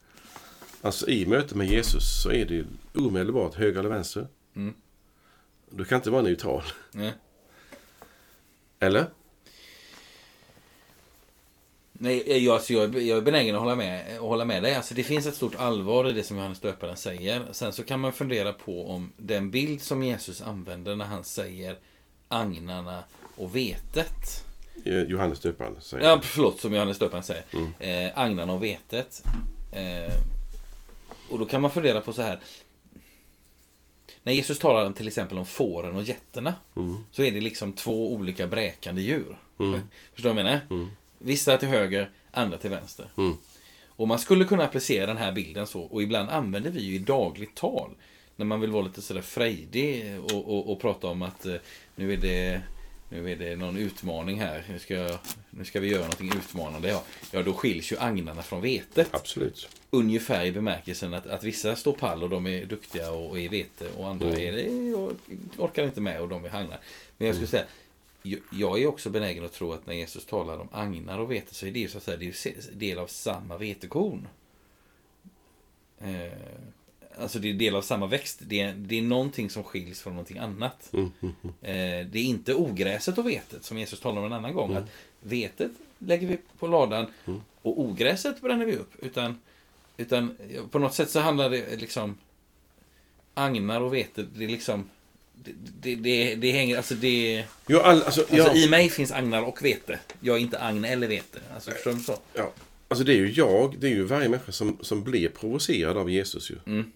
[0.82, 2.66] Alltså i mötet med Jesus så är det ju
[2.96, 4.28] omedelbart höger eller vänster.
[4.56, 4.74] Mm.
[5.70, 6.64] Du kan inte vara neutral.
[6.92, 7.14] Nej.
[8.80, 9.06] Eller?
[12.00, 14.76] Nej, jag, alltså jag, jag är benägen att hålla med, att hålla med dig.
[14.76, 17.46] Alltså det finns ett stort allvar i det som Johannes döparen säger.
[17.52, 21.78] Sen så kan man fundera på om den bild som Jesus använder när han säger
[22.28, 23.04] agnarna
[23.36, 24.47] och vetet.
[24.84, 26.10] Eh, Johannes döparen säger.
[26.10, 27.44] Ja, förlåt, som Johannes döparen säger.
[27.54, 27.74] Mm.
[27.80, 29.24] Eh, agnarna och vetet.
[29.72, 30.14] Eh,
[31.30, 32.40] och då kan man fundera på så här.
[34.24, 36.54] När Jesus talar till exempel om fåren och getterna.
[36.76, 36.98] Mm.
[37.12, 39.38] Så är det liksom två olika bräkande djur.
[39.60, 39.82] Mm.
[40.14, 40.60] Förstår du vad jag menar?
[40.70, 40.90] Mm.
[41.18, 43.06] Vissa till höger, andra till vänster.
[43.18, 43.38] Mm.
[43.88, 45.82] Och man skulle kunna applicera den här bilden så.
[45.82, 47.92] Och ibland använder vi ju i dagligt tal.
[48.36, 51.56] När man vill vara lite sådär frejdig och, och, och prata om att eh,
[51.96, 52.62] nu är det
[53.10, 54.64] nu är det någon utmaning här.
[54.70, 55.18] Nu ska,
[55.50, 56.90] nu ska vi göra någonting utmanande.
[56.90, 59.08] Ja, ja, då skiljs ju agnarna från vetet.
[59.12, 59.70] Absolut.
[59.90, 63.50] Ungefär i bemärkelsen att, att vissa står pall och de är duktiga och, och är
[63.50, 64.40] vete och andra Mm.
[64.94, 65.12] är och
[65.58, 66.80] orkar inte med och de är hanglar.
[67.18, 67.66] Men jag skulle säga,
[68.24, 71.54] jag- jag är också benägen att tro att när Jesus talar om agnar och vete
[71.56, 74.28] så är det ju så att säga det är del av samma vetekorn.
[76.02, 76.32] Eh,
[77.20, 78.40] alltså det är del av samma växt.
[78.42, 80.90] Det är, det är någonting som skiljs från någonting annat.
[80.94, 81.12] Mm.
[81.22, 81.36] Mm.
[81.44, 81.56] mm.
[81.62, 84.72] Eh, det är inte ogräset och vetet som Jesus talar om en annan gång.
[84.72, 84.84] Mm.
[84.84, 84.90] Att
[85.22, 87.42] vetet lägger vi på ladan Mm.
[87.62, 88.92] och ogräset bränner vi upp.
[89.00, 89.40] Utan,
[89.98, 90.38] utan
[90.72, 92.18] på något sätt så handlar det liksom
[93.34, 94.90] agnar och vete, det är liksom
[95.44, 95.52] det,
[95.82, 97.46] det, det, det hänger, alltså det...
[97.68, 100.00] Jo, all, alltså, Alltså ja, i mig finns agnar och vete.
[100.20, 101.40] Jag är inte agn eller vete.
[101.54, 102.18] Alltså förstår du så?
[102.34, 102.54] ja,
[102.88, 106.10] alltså det är ju jag, det är ju varje människa som, som blir provocerad av
[106.10, 106.56] Jesus ju.
[106.66, 106.92] Mm.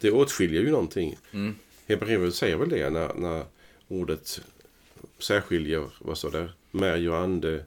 [0.00, 1.16] Det åtskiljer ju någonting.
[1.32, 1.54] Mm.
[1.86, 3.44] Hebreerbrevet säger väl det när, när
[3.88, 4.40] ordet
[5.18, 7.64] särskiljer, vad så där, märg och ande.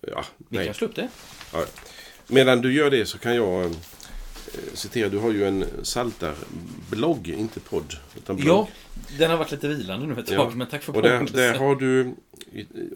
[0.00, 0.66] Ja, Vi nej.
[0.66, 1.08] kan slå upp det.
[1.52, 1.64] Ja.
[2.26, 3.70] Medan du gör det så kan jag eh,
[4.74, 7.96] citera, du har ju en saltarblogg, inte podd.
[8.16, 8.48] Utan blogg.
[8.48, 8.68] Ja,
[9.18, 10.50] den har varit lite vilande nu ett tag, Ja.
[10.54, 12.14] men tack för Och där, där har du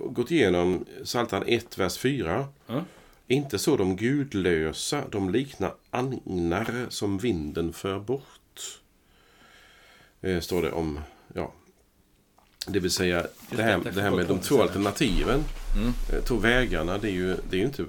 [0.01, 2.47] gått igenom Psaltaren 1, vers 4.
[2.67, 2.85] Ja.
[3.31, 8.23] Inte så de gudlösa, de liknar agnar som vinden för bort.
[10.23, 11.01] Eh, står det om,
[11.35, 11.53] ja.
[12.67, 15.45] Det vill säga, det här, det, här med de två alternativen.
[15.77, 15.93] Mm.
[16.13, 17.85] Eh, två vägarna, det är ju, det är ju inte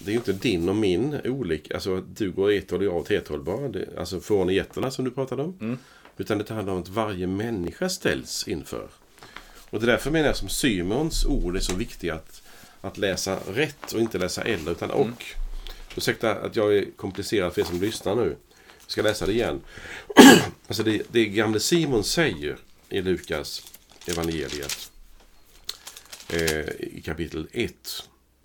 [0.00, 2.86] det är ju inte din och min olika, alltså att du går ett håll och
[2.86, 3.68] jag åt ett håll bara.
[3.68, 5.58] Det, alltså från getterna som du pratade om.
[5.60, 5.78] Mm.
[6.16, 8.88] Utan det handlar om att varje människa ställs inför.
[9.70, 12.42] Och det är därför menar jag som Simons ord är så viktiga att,
[12.80, 15.00] att läsa rätt och inte läsa eller utan och.
[15.00, 15.14] Mm.
[15.96, 18.36] Ursäkta att jag är komplicerad för er som lyssnar nu.
[18.88, 19.60] Jag ska läsa det igen.
[20.66, 22.56] alltså det, det gamle Simon säger
[22.88, 23.72] i Lukas
[24.06, 24.90] evangeliet
[26.28, 27.74] eh, i kapitel 1,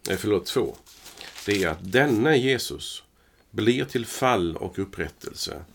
[0.09, 0.75] eh, förlåt 2.
[1.45, 3.03] Det är att denna Jesus
[3.51, 5.65] blir till fall och upprättelse.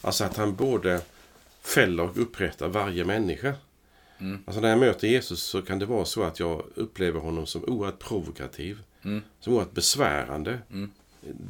[0.00, 1.00] Alltså att han både
[1.62, 3.54] fäller och upprättar varje människa.
[4.18, 4.42] Mm.
[4.46, 7.64] Alltså när jag möter Jesus så kan det vara så att jag upplever honom som
[7.64, 8.82] oerhört provokativ.
[9.02, 9.22] Mm.
[9.40, 10.58] Som oerhört besvärande.
[10.70, 10.90] Mm.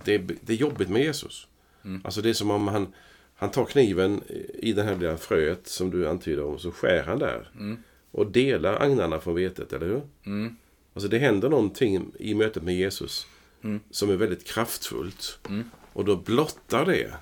[0.05, 1.47] Det, det är jobbigt med Jesus.
[1.87, 2.01] Mm.
[2.05, 2.93] Alltså det är som om han,
[3.37, 4.23] han tar kniven
[4.59, 6.59] i det här lilla fröet som du antyder om.
[6.59, 7.51] Så skär han där.
[7.55, 7.83] Mm.
[8.11, 10.03] Och delar agnarna från vetet, eller hur?
[10.27, 10.57] Mm.
[10.95, 13.27] Alltså det händer någonting i mötet med Jesus
[13.63, 13.81] Mm.
[13.91, 15.39] som är väldigt kraftfullt.
[15.49, 15.71] Mm.
[15.93, 17.13] Och då blottar det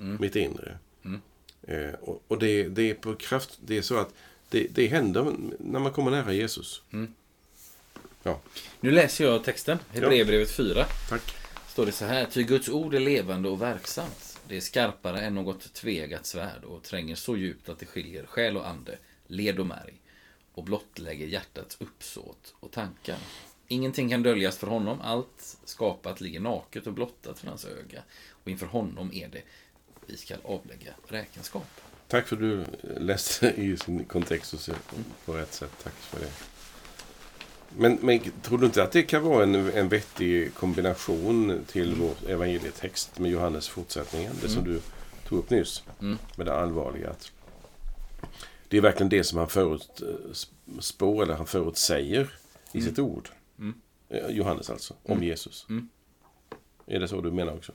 [0.00, 0.16] Mm.
[0.20, 0.78] mitt inre.
[1.04, 1.20] Mm.
[1.62, 4.14] Eh, och och det, det är på kraft, det är så att
[4.48, 6.82] det, det händer när man kommer nära Jesus.
[8.22, 8.40] Ja,
[8.80, 10.84] Nu läser jag texten, Hebreerbrevet 4.
[11.08, 11.36] tack.
[11.78, 12.24] Står det så här.
[12.24, 14.40] Ty Guds ord är levande och verksamt.
[14.48, 18.56] Det är skarpare än något tvegat svärd och tränger så djupt att det skiljer själ
[18.56, 19.94] och ande, led och märg
[20.54, 23.18] och blottlägger hjärtats uppsåt och tankar.
[23.68, 25.00] Ingenting kan döljas för honom.
[25.00, 28.02] Allt skapat ligger naket och blottat för hans öga.
[28.30, 29.42] Och inför honom är det
[30.06, 31.80] vi ska avlägga räkenskap.
[32.08, 32.64] Tack för att du
[33.00, 34.60] läste i sin kontext och
[35.24, 35.72] på rätt sätt.
[35.82, 36.57] Tack för det.
[37.76, 42.30] Men, men tror du inte att det kan vara en, en vettig kombination till vår
[42.30, 44.32] evangelietext med Johannes fortsättningen?
[44.42, 44.80] Det som du
[45.28, 45.82] tog upp nyss.
[46.00, 46.18] Mm.
[46.36, 47.10] Med det allvarliga.
[47.10, 47.32] Att
[48.68, 52.30] det är verkligen det som han förutspår, eller han förutsäger
[52.72, 53.28] i sitt ord.
[53.58, 53.74] Mm.
[54.08, 55.28] Eh, Johannes alltså, om Mm.
[55.28, 55.66] Jesus.
[55.68, 55.88] Mm.
[56.86, 57.72] Är det så du menar också?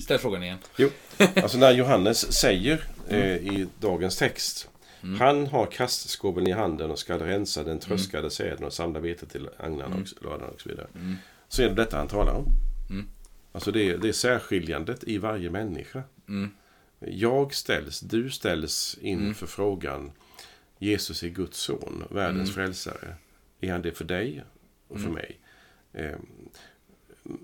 [0.00, 0.58] Ställ frågan igen.
[1.36, 4.68] Alltså när Johannes säger eh, i dagens text.
[5.02, 5.20] Mm.
[5.20, 9.48] Han har kastskåven i handen och ska rensa den tröskade säden och samla vete till
[9.58, 10.02] agnarna Mm.
[10.18, 10.86] och ladarna och så vidare.
[10.94, 11.14] Mm.
[11.48, 12.46] Så är det detta han talar om.
[12.90, 13.06] Mm.
[13.52, 16.02] Alltså det är, det är särskiljandet i varje människa.
[16.28, 16.50] Mm.
[16.98, 19.34] Jag ställs, du ställs inför Mm.
[19.34, 20.12] frågan
[20.78, 22.54] Jesus är Guds son, världens Mm.
[22.54, 23.14] frälsare.
[23.60, 24.44] är han det för dig
[24.88, 25.14] och för Mm.
[25.14, 25.38] mig?
[25.92, 26.16] Eh,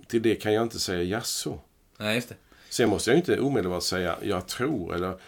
[0.06, 1.60] till det kan jag inte säga jaså.
[1.98, 2.34] Nej, just det.
[2.68, 5.18] Sen måste jag inte omedelbart säga jag tror eller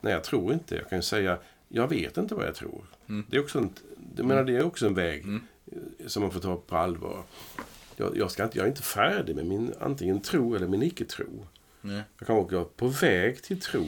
[0.00, 0.76] nej jag tror inte.
[0.76, 1.38] Jag kan ju säga
[1.68, 2.84] jag vet inte vad jag tror.
[3.08, 3.24] Mm.
[3.30, 3.70] Det, är också en,
[4.14, 5.40] det, menar, det är också en väg Mm.
[6.06, 7.22] som man får ta på allvar.
[7.96, 11.46] Jag, jag, ska inte, jag är inte färdig med min antingen tro eller min icke-tro.
[11.80, 12.02] Nej.
[12.18, 13.86] Jag kan vara på väg till tro.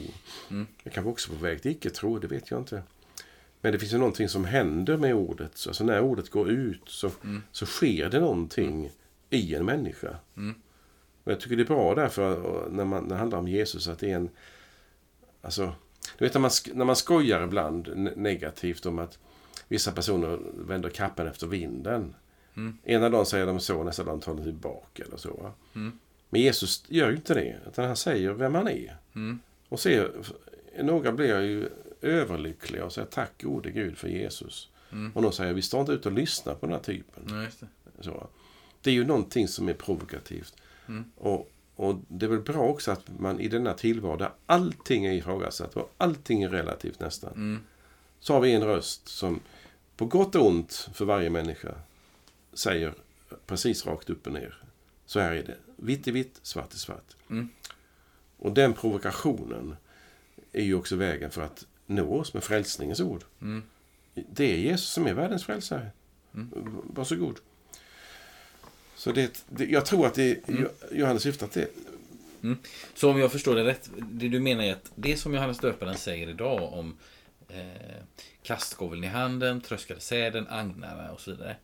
[0.49, 0.67] Mm.
[0.83, 2.83] Jag kan vara också på väg till icke-tro, det vet jag inte.
[3.61, 5.51] Men det finns ju någonting som händer med ordet.
[5.57, 7.43] Så Alltså när ordet går ut så, Mm.
[7.51, 8.91] så sker det någonting
[9.29, 10.15] i en människa.
[10.37, 10.55] Mm.
[11.23, 13.99] Och jag tycker det är bra därför när, man, när det handlar om Jesus att
[13.99, 14.29] det är en...
[15.41, 15.73] Alltså,
[16.17, 19.19] du vet när man, när man skojar ibland ne- negativt om att
[19.67, 22.15] vissa personer vänder kappan efter vinden.
[22.55, 22.77] Mm.
[22.83, 25.51] Ena dagen säger de så, nästa dag tar de tillbaka eller så.
[25.75, 25.99] Mm.
[26.29, 28.97] Men Jesus gör ju inte det, utan han säger vem han är.
[29.15, 29.39] Mm.
[29.69, 30.11] Och ser,
[30.79, 31.69] några blir ju
[32.01, 34.69] överlyckliga och säger tack gode Gud för Jesus.
[34.91, 35.11] Mm.
[35.15, 37.43] Och de säger vi står inte ut och lyssnar på den här typen.
[37.43, 37.67] Just det.
[37.99, 38.27] Så.
[38.81, 40.55] Det är ju någonting som är provokativt.
[40.87, 41.05] Mm.
[41.17, 41.51] Och,
[41.81, 45.75] och det är väl bra också att man i denna tillvaro där allting är ifrågasatt
[45.75, 47.33] och allting är relativt nästan.
[47.33, 47.59] Mm.
[48.19, 49.39] Så har vi en röst som
[49.97, 51.75] på gott och ont för varje människa
[52.53, 52.93] säger
[53.45, 54.63] precis rakt upp och ner.
[55.05, 55.57] Så här är det.
[55.75, 57.15] Vitt är vitt, svart är svart.
[57.29, 57.49] Mm.
[58.37, 59.75] Och den provokationen
[60.51, 63.23] är ju också vägen för att nå oss med frälsningens ord.
[63.41, 63.63] Mm.
[64.13, 65.91] Det är Jesus som är världens frälsare.
[66.33, 66.49] Mm.
[66.83, 67.39] Varsågod.
[69.01, 70.67] Så det, det, jag tror att det Mm.
[70.91, 71.67] Johannes syftar till.
[72.93, 75.97] Så om jag förstår det rätt, det du menar är att det som Johannes döparen
[75.97, 76.97] säger idag om
[77.49, 78.03] eh,
[78.43, 81.55] kastskoveln i handen, tröskade säden, agnarna och så vidare.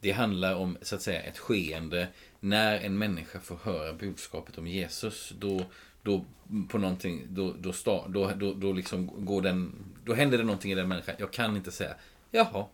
[0.00, 2.08] Det handlar om så att säga ett skeende
[2.40, 5.32] när en människa får höra budskapet om Jesus.
[5.38, 5.64] Då,
[6.02, 6.24] då
[6.68, 9.72] på någonting, då, då, sta, då, då, då liksom går den,
[10.04, 11.14] då händer det någonting i den människan.
[11.18, 11.94] Jag kan inte säga,
[12.30, 12.66] jaha,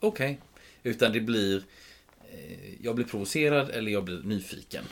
[0.00, 0.40] okej.
[0.82, 1.62] Utan det blir,
[2.80, 4.84] jag blir provocerad eller jag blir nyfiken.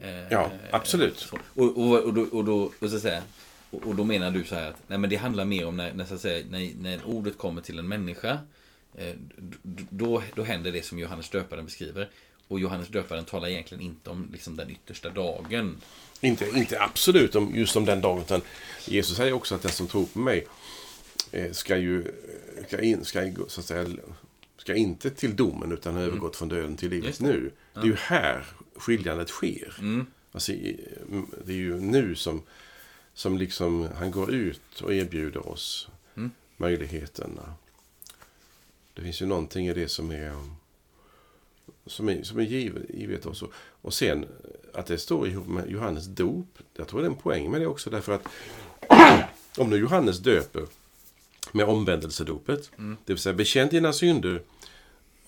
[0.00, 1.18] Eh, Ja, absolut.
[1.18, 1.38] så.
[1.54, 3.22] Och, och, och, då, och, då, och, så säga,
[3.70, 6.04] och, då menar du så här att nej, men det handlar mer om när, när,
[6.04, 8.38] så att säga, när, när ordet kommer till en människa.
[8.94, 9.14] Eh,
[9.90, 12.08] då, då händer det som Johannes döparen beskriver.
[12.48, 15.76] Och Johannes döparen talar egentligen inte om liksom, den yttersta dagen.
[16.20, 18.20] Inte, inte absolut om, just om den dagen.
[18.22, 18.40] Utan
[18.86, 20.46] Jesus säger också att den som tror på mig
[21.32, 22.04] eh, ska ju
[22.66, 23.86] ska in, ska, så att säga,
[24.58, 27.50] ska inte till domen utan har övergått från döden till livet nu.
[27.74, 28.44] Det är ju här
[28.76, 29.76] skiljandet sker.
[29.78, 30.06] Mm.
[30.32, 30.88] Alltså, i-
[31.44, 32.42] det är ju nu som,
[33.14, 36.30] som liksom han går ut och erbjuder oss Mm.
[36.56, 37.54] möjligheterna.
[38.94, 40.34] Det finns ju någonting i det som är
[41.86, 43.42] som är, som är givet, givet oss.
[43.42, 43.52] Och,
[43.82, 44.26] och sen
[44.74, 46.58] att det står ihop med Johannes dop.
[46.76, 48.26] Jag tror det är en poäng med det också därför att
[49.58, 50.66] om nu Johannes döper
[51.52, 52.96] med omvändelsedopet, Mm.
[53.04, 54.42] det vill säga bekänn dina synder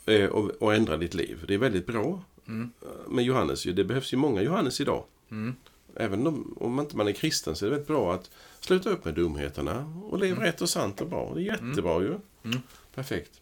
[0.07, 1.45] eh, och, och ändra ditt liv.
[1.49, 2.71] Det är väldigt bra Mm.
[3.09, 3.63] med Johannes.
[3.63, 5.05] Det behövs ju många Johannes idag.
[5.31, 5.55] Mm.
[5.97, 9.05] Även om, om inte man är kristen så är det väldigt bra att sluta upp
[9.05, 11.33] med dumheterna och leva rätt och sant och bra.
[11.35, 12.15] Det är jättebra ju.
[12.45, 12.59] Mm.
[12.95, 13.41] Perfekt.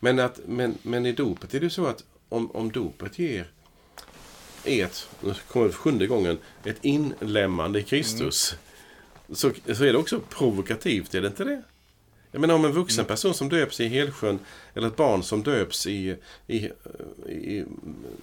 [0.00, 3.50] Men, att, men, men i dopet är det så att om, om dopet ger
[4.64, 8.54] ett, nu kommer det för sjunde gången, ett inlämmande i Kristus.
[9.32, 11.62] Så, så är det också provokativt, är det inte det?
[12.32, 14.38] Jag menar om en vuxen person som döps i Helsjön
[14.74, 16.16] eller ett barn som döps i,
[16.46, 16.56] i,
[17.26, 17.64] i,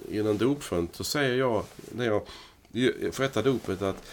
[0.09, 2.21] i någon dopsjön så säger jag när jag
[3.11, 4.03] förrättar dopet att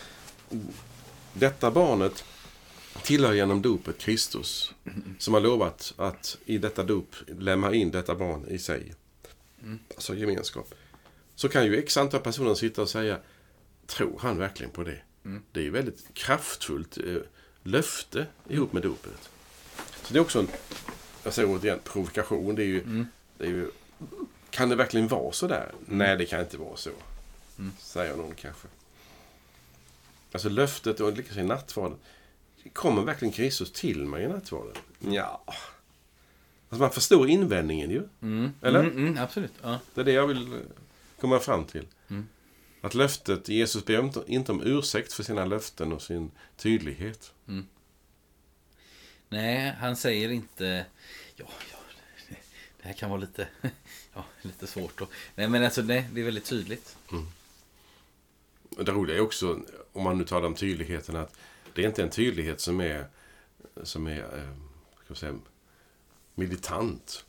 [1.32, 2.24] detta barnet
[3.02, 4.74] tillhör genom dopet Kristus
[5.18, 8.94] som har lovat att i detta dop lämna in detta barn i sig.
[9.94, 10.74] Alltså gemenskap.
[11.34, 13.18] Så kan ju x antal personer sitta och säga
[13.86, 14.98] Tror han verkligen på det?
[15.52, 17.16] Det är ju väldigt kraftfullt eh,
[17.62, 19.30] löfte ihop med dopet.
[20.04, 20.48] Så det är också en,
[21.24, 22.54] jag säger återigen, provokation.
[22.54, 23.04] Det är ju,
[23.38, 23.70] det är ju,
[24.50, 25.72] kan det verkligen vara så där?
[25.86, 26.90] Nej, det kan inte vara så.
[27.78, 28.68] Säger någon kanske.
[30.32, 31.98] Alltså löftet och likaså i nattvarden.
[32.72, 34.74] Kommer verkligen Kristus till mig i nattvarden?
[34.98, 35.42] Ja.
[35.46, 38.02] Alltså man förstår invändningen ju.
[38.22, 38.50] Mm.
[38.62, 38.80] Eller?
[38.80, 39.52] Mm, mm, absolut.
[39.62, 39.78] Ja.
[39.94, 40.58] Det är det jag vill eh,
[41.20, 41.86] komma fram till.
[42.08, 42.26] Mm.
[42.80, 47.32] Att löftet, Jesus ber inte- inte om ursäkt för sina löften och sin tydlighet.
[49.34, 50.86] Nej, han säger inte...
[51.36, 51.78] Ja, ja,
[52.82, 53.48] det här kan vara lite,
[54.14, 55.00] ja, lite svårt.
[55.00, 56.96] Och, nej, men alltså, nej, det är väldigt tydligt.
[58.76, 59.60] Och Det roliga är också,
[59.92, 61.36] om man nu talar om tydligheten, att
[61.74, 63.06] det är inte en tydlighet som är,
[63.82, 64.50] som är eh,
[64.94, 65.38] ska jag säga,
[66.34, 67.24] militant.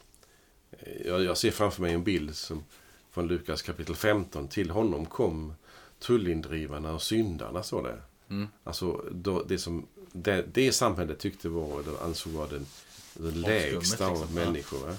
[0.72, 2.64] Eh, Jag, jag ser framför mig en bild som,
[3.12, 4.48] från Lukas kapitel 15.
[4.48, 5.54] Till honom kom
[6.00, 8.02] tullindrivarna och syndarna, står det.
[8.30, 8.48] Mm.
[8.64, 12.66] Alltså då, det som det, det samhället tyckte var, eller ansåg var den,
[13.14, 14.46] den lägsta av liksom, ja.
[14.46, 14.80] människor.
[14.88, 14.98] Va?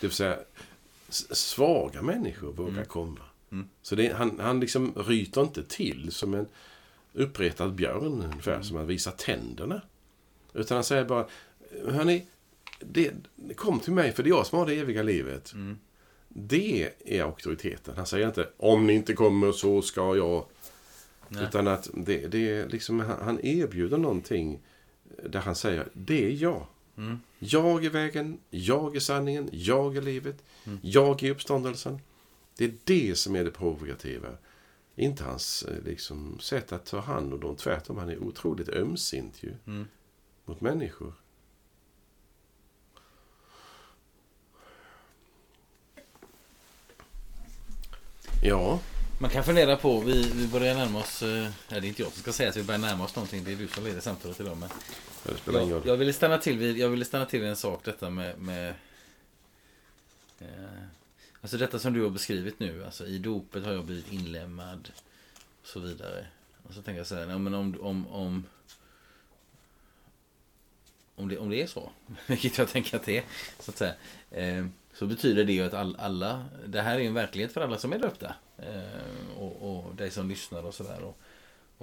[0.00, 0.38] Det vill säga,
[1.30, 3.20] svaga människor vågar komma.
[3.82, 6.46] Så det, han, han liksom ryter inte till som en
[7.12, 9.82] uppretad björn, ungefär som att visa tänderna.
[10.52, 11.26] Utan han säger bara,
[11.88, 12.26] hörni,
[12.80, 13.12] det,
[13.56, 15.52] kom till mig för det är jag som har det eviga livet.
[16.28, 17.94] Det är auktoriteten.
[17.96, 20.44] Han säger inte, om ni inte kommer så ska jag.
[21.32, 21.44] Nej.
[21.44, 24.60] Utan att det, det är liksom, han erbjuder någonting
[25.28, 26.66] där han säger, det är jag.
[26.96, 27.20] Mm.
[27.38, 30.44] Jag är vägen, jag är sanningen, jag är livet,
[30.82, 32.00] jag är uppståndelsen.
[32.56, 34.28] Det är det som är det provokativa.
[34.96, 37.56] Inte hans eh, liksom, sätt att ta hand om dem.
[37.56, 39.54] Tvärtom, han är otroligt ömsint ju.
[39.66, 39.86] Mm.
[40.44, 41.12] Mot människor.
[48.42, 48.80] Ja,
[49.22, 52.22] Man kan fundera på, vi, vi börjar närma oss, eh, det är inte jag som
[52.22, 54.56] ska säga att vi börjar närma oss någonting, det är du som leder samtalet idag.
[54.56, 54.68] Men
[55.22, 55.88] det spelar ingen jag, roll.
[55.88, 58.74] jag, ville stanna till vid, jag ville stanna till vid en sak, detta med, med
[60.38, 60.46] eh,
[61.40, 64.92] Alltså detta som du har beskrivit nu, alltså i dopet har jag blivit inlemmad
[65.62, 66.26] och så vidare.
[66.62, 68.44] Och så tänker jag så här, ja, men om, om, om
[71.14, 71.90] om det, om det är så,
[72.26, 73.24] vilket jag tänker att det är,
[73.60, 73.94] så att säga,
[74.30, 74.66] eh,
[75.02, 77.92] så betyder det ju att all, alla, det här är en verklighet för alla som
[77.92, 78.34] är döpta.
[78.58, 81.00] Eh, och, och dig som lyssnar och sådär.
[81.02, 81.18] Och,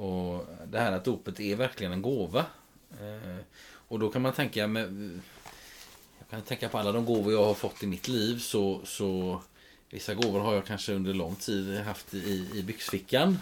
[0.06, 2.46] och det här att dopet är verkligen en gåva.
[2.92, 5.20] Eh, och då kan man tänka med,
[6.20, 9.42] jag kan tänka på alla de gåvor jag har fått i mitt liv så, så
[9.90, 13.40] vissa gåvor har jag kanske under lång tid haft i, i byxfickan.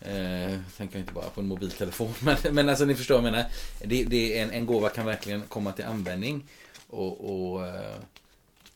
[0.00, 2.14] Eh, jag tänker inte bara på en mobiltelefon.
[2.22, 3.46] Men, men alltså ni förstår vad jag menar.
[3.84, 6.44] Det, det är en, en gåva kan verkligen komma till användning.
[6.86, 7.96] Och, och, eh,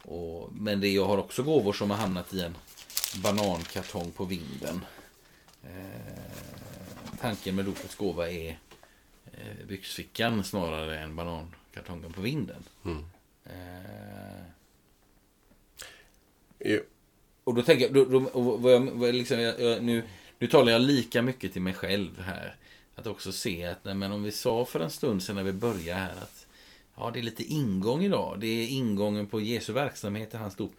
[0.03, 2.57] och, men det, jag har också gåvor som har hamnat i en
[3.23, 4.85] banankartong på vinden.
[5.63, 8.59] Eh, tanken med dopets gåva är
[9.33, 12.63] eh, byxfickan snarare än banankartongen på vinden.
[12.85, 13.05] Mm.
[13.45, 14.43] Eh,
[17.45, 20.03] och då tänker jag, då, då, och vad jag, vad jag liksom, jag, jag, nu,
[20.39, 22.57] nu talar jag lika mycket till mig själv här.
[22.95, 25.53] Att också se att, nej, men om vi sa för en stund sedan när vi
[25.53, 26.42] började här att
[26.97, 28.41] ja, det är lite ingång idag.
[28.41, 30.73] Det är ingången på Jesu verksamhet i hans dop.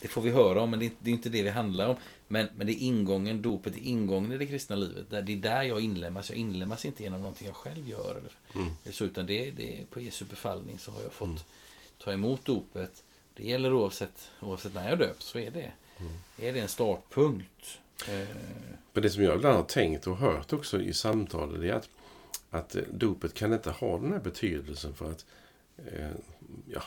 [0.00, 1.96] Det får vi höra om, men det är, inte det vi handlar om.
[2.28, 5.06] Men, men det är ingången, dopet är ingången i det kristna livet.
[5.10, 6.30] Det är där jag inlemmas.
[6.30, 8.10] Jag inlemmas inte genom någonting jag själv gör.
[8.10, 8.30] Eller,
[8.84, 11.44] eller så, utan det, det är på Jesu befallning så har jag fått
[12.04, 13.02] ta emot dopet.
[13.34, 15.72] Det gäller oavsett, oavsett när jag döps, så är det.
[16.38, 17.78] Är det en startpunkt?
[18.08, 18.28] Eh,
[18.92, 21.88] Men det som jag ibland har tänkt och hört också i samtal det är att,
[22.50, 25.24] att dopet kan inte ha den här betydelsen för att
[25.76, 26.10] eh,
[26.68, 26.82] ja,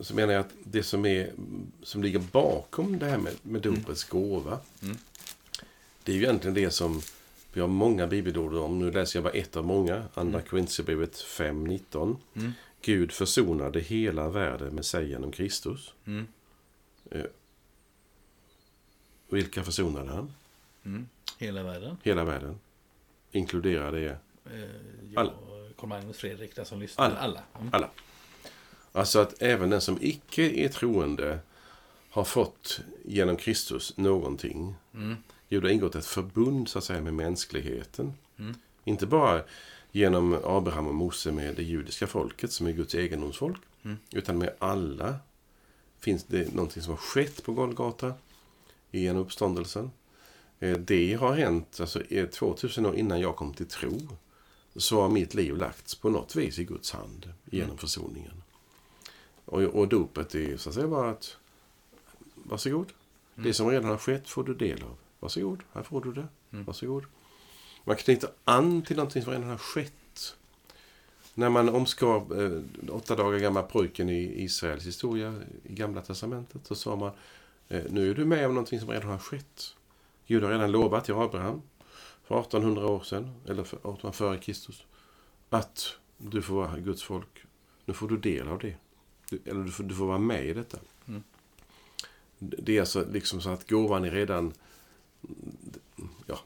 [0.00, 1.32] så menar jag att det som, är,
[1.82, 4.96] som ligger bakom det här med, med dopets gåva Mm.
[6.04, 7.00] det är ju egentligen det som
[7.52, 8.78] vi har många bibelord om.
[8.78, 10.04] Nu läser jag bara ett av många.
[10.14, 12.16] Andra Korinthierbrevet 5.19.
[12.34, 12.52] Mm.
[12.82, 15.94] Gud försonade hela världen med sig genom Kristus.
[16.04, 16.26] Mm.
[17.10, 17.24] Eh,
[19.28, 20.32] vilka försonade han?
[20.84, 21.08] Mm.
[21.38, 21.96] Hela världen.
[22.02, 22.58] Hela världen.
[23.32, 24.68] Inkluderar det Eh,
[25.16, 25.32] Alla.
[25.80, 27.04] Carl-Magnus Fredrik, där som lyssnar.
[27.04, 27.18] Alla.
[27.18, 27.42] Alla.
[27.60, 27.74] Mm.
[27.74, 27.90] alla.
[28.92, 31.38] Alltså att även den som icke är troende
[32.10, 34.74] har fått genom Kristus någonting.
[34.94, 35.16] Mm.
[35.48, 38.12] Gud har ingått ett förbund så att säga med mänskligheten.
[38.38, 38.54] Mm.
[38.84, 39.42] Inte bara
[39.92, 43.60] genom Abraham och Mose med det judiska folket som är Guds egendomsfolk.
[43.82, 43.96] Mm.
[44.12, 45.14] Utan med alla.
[46.00, 48.14] Finns det någonting som har skett på Golgata
[48.90, 49.90] genom uppståndelsen.
[50.60, 53.98] Eh, Det har hänt alltså, eh, 2000 år innan jag kom till tro.
[54.76, 58.42] Så har mitt liv lagts på något vis i Guds hand genom försoningen.
[59.44, 61.36] Och, och dopet är så att säga bara att
[62.34, 62.92] varsågod.
[63.34, 64.96] Det som redan har skett får du del av.
[65.20, 66.28] Varsågod, här får du det.
[66.50, 67.04] Varsågod.
[67.84, 70.36] Man knyter an till någonting som redan har skett.
[71.34, 76.74] När man omskar eh, åtta dagar gamla pojken i Israels historia i Gamla Testamentet så
[76.74, 77.10] sa man
[77.68, 79.76] eh, nu är du med om någonting som redan har skett.
[80.26, 81.62] Gud har redan lovat till Abraham
[82.30, 84.84] för 1800 år sedan, eller för 1800 före Kristus,
[85.48, 87.44] att du får vara Guds folk.
[87.84, 88.74] Nu får du del av det.
[89.30, 90.78] Du, eller du får, du får vara med i detta.
[91.08, 91.22] Mm.
[92.38, 94.52] Det är alltså liksom så att gåvan är redan
[96.26, 96.38] ja,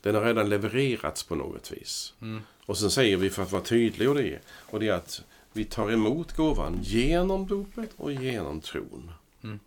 [0.00, 2.14] den har redan levererats på något vis.
[2.20, 2.42] Mm.
[2.66, 5.24] Och sen säger vi för att vara tydliga och det är, och det är att
[5.52, 9.12] vi tar emot gåvan genom dopet och genom tron.
[9.42, 9.58] Mm.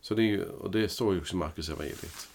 [0.00, 2.28] Så det, är, och det står ju också i Markus evangeliet.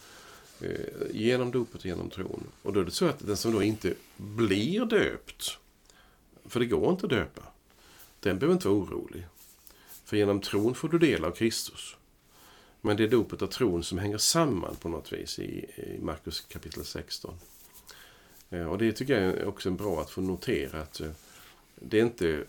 [0.60, 0.70] Eh,
[1.10, 2.46] genom dopet och genom tron.
[2.62, 5.58] Och då är det så att den som då inte blir döpt,
[6.44, 7.42] för det går inte att döpa,
[8.20, 9.26] den behöver inte vara orolig.
[10.04, 11.96] För genom tron får du del av Kristus.
[12.80, 16.40] Men det är dopet och tron som hänger samman på något vis i, i Markus
[16.40, 17.34] kapitel 16.
[18.50, 21.10] Eh, och det tycker jag är också bra att få notera att eh,
[21.74, 22.44] det är inte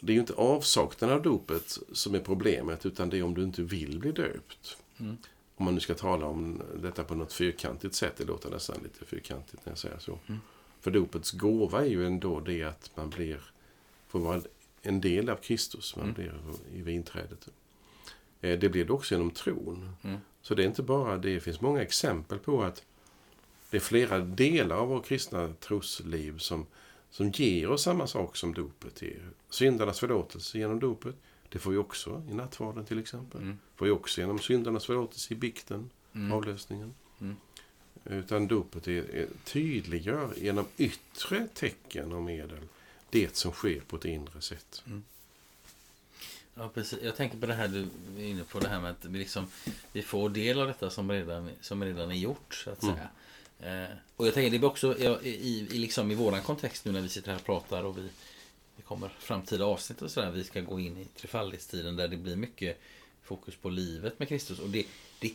[0.00, 3.42] det är ju inte avsaknaden av dopet som är problemet, utan det är om du
[3.42, 4.76] inte vill bli döpt.
[4.98, 5.16] Mm.
[5.58, 9.04] Om man nu ska tala om detta på något fyrkantigt sätt, det låter nästan lite
[9.04, 10.18] fyrkantigt när jag säger så.
[10.26, 10.40] Mm.
[10.80, 13.40] För dopets gåva är ju ändå det att man blir,
[14.08, 14.40] får vara
[14.82, 16.14] en del av Kristus, man Mm.
[16.14, 16.32] blir
[16.74, 17.48] i vinträdet.
[18.40, 19.90] Eh, Det blir det också genom tron.
[20.02, 20.18] Mm.
[20.42, 22.84] Så det är inte bara, det finns många exempel på att
[23.70, 26.66] det är flera delar av vår kristna trosliv som,
[27.10, 29.30] som ger oss samma sak som dopet ger.
[29.50, 31.14] Syndarnas förlåtelse genom dopet.
[31.48, 33.40] Det får vi också i nattvarden till exempel.
[33.40, 33.58] Mm.
[33.76, 36.32] får vi också genom syndarnas förlåtelse i bikten, Mm.
[36.32, 36.94] avlösningen.
[37.20, 37.36] Mm.
[38.04, 42.60] Utan dopet är, är tydliggör genom yttre tecken och medel
[43.10, 44.82] det som sker på ett inre sätt.
[46.54, 46.98] Ja, precis.
[47.02, 47.88] Jag tänker på det här du
[48.18, 49.46] är inne på, det här med att vi, liksom,
[49.92, 52.94] vi får del av detta som redan, som redan är gjort, så att Mm.
[52.94, 53.08] säga.
[53.84, 55.28] Eh, och jag tänker, det blir också ja, i,
[55.70, 58.08] i, liksom, i våran kontext nu när vi sitter här och pratar och vi,
[58.78, 62.36] det kommer framtida avsnitt och sådär, vi ska gå in i trefaldighetstiden där det blir
[62.36, 62.80] mycket
[63.22, 64.58] fokus på livet med Kristus.
[64.58, 64.86] Och det,
[65.20, 65.32] det,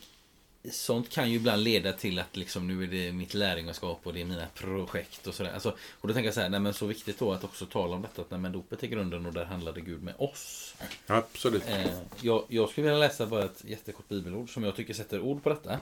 [0.71, 4.21] sånt kan ju ibland leda till att liksom, nu är det mitt lärjungaskap och det
[4.21, 5.53] är mina projekt och sådär.
[5.53, 7.95] Alltså, och då tänker jag så här, nej men så viktigt då att också tala
[7.95, 10.75] om detta, att nej, men dopet är grunden och där handlade Gud med oss.
[11.07, 11.63] Absolut.
[11.67, 15.43] Eh, jag, jag skulle vilja läsa bara ett jättekort bibelord som jag tycker sätter ord
[15.43, 15.79] på detta.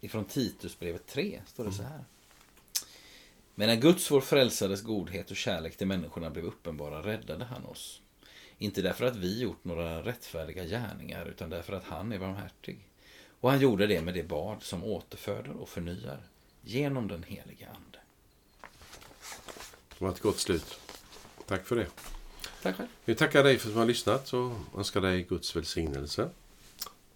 [0.00, 2.04] Ifrån Titusbrevet 3 står det så här.
[3.54, 8.00] När Guds vår frälsares godhet och kärlek till människorna blev uppenbara räddade han oss.
[8.58, 12.88] Inte därför att vi gjort några rättfärdiga gärningar utan därför att han är barmhärtig.
[13.40, 16.22] Och han gjorde det med det bad som återföder och förnyar
[16.62, 17.98] genom den heliga Ande.
[19.98, 20.80] Det var ett gott slut.
[21.46, 21.86] Tack för det.
[22.62, 22.88] Tack själv.
[23.04, 26.30] Vi tackar dig för att du har lyssnat och önskar dig Guds välsignelse.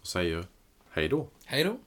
[0.01, 0.45] Och säger
[0.89, 1.27] hej då.
[1.45, 1.77] Hej då.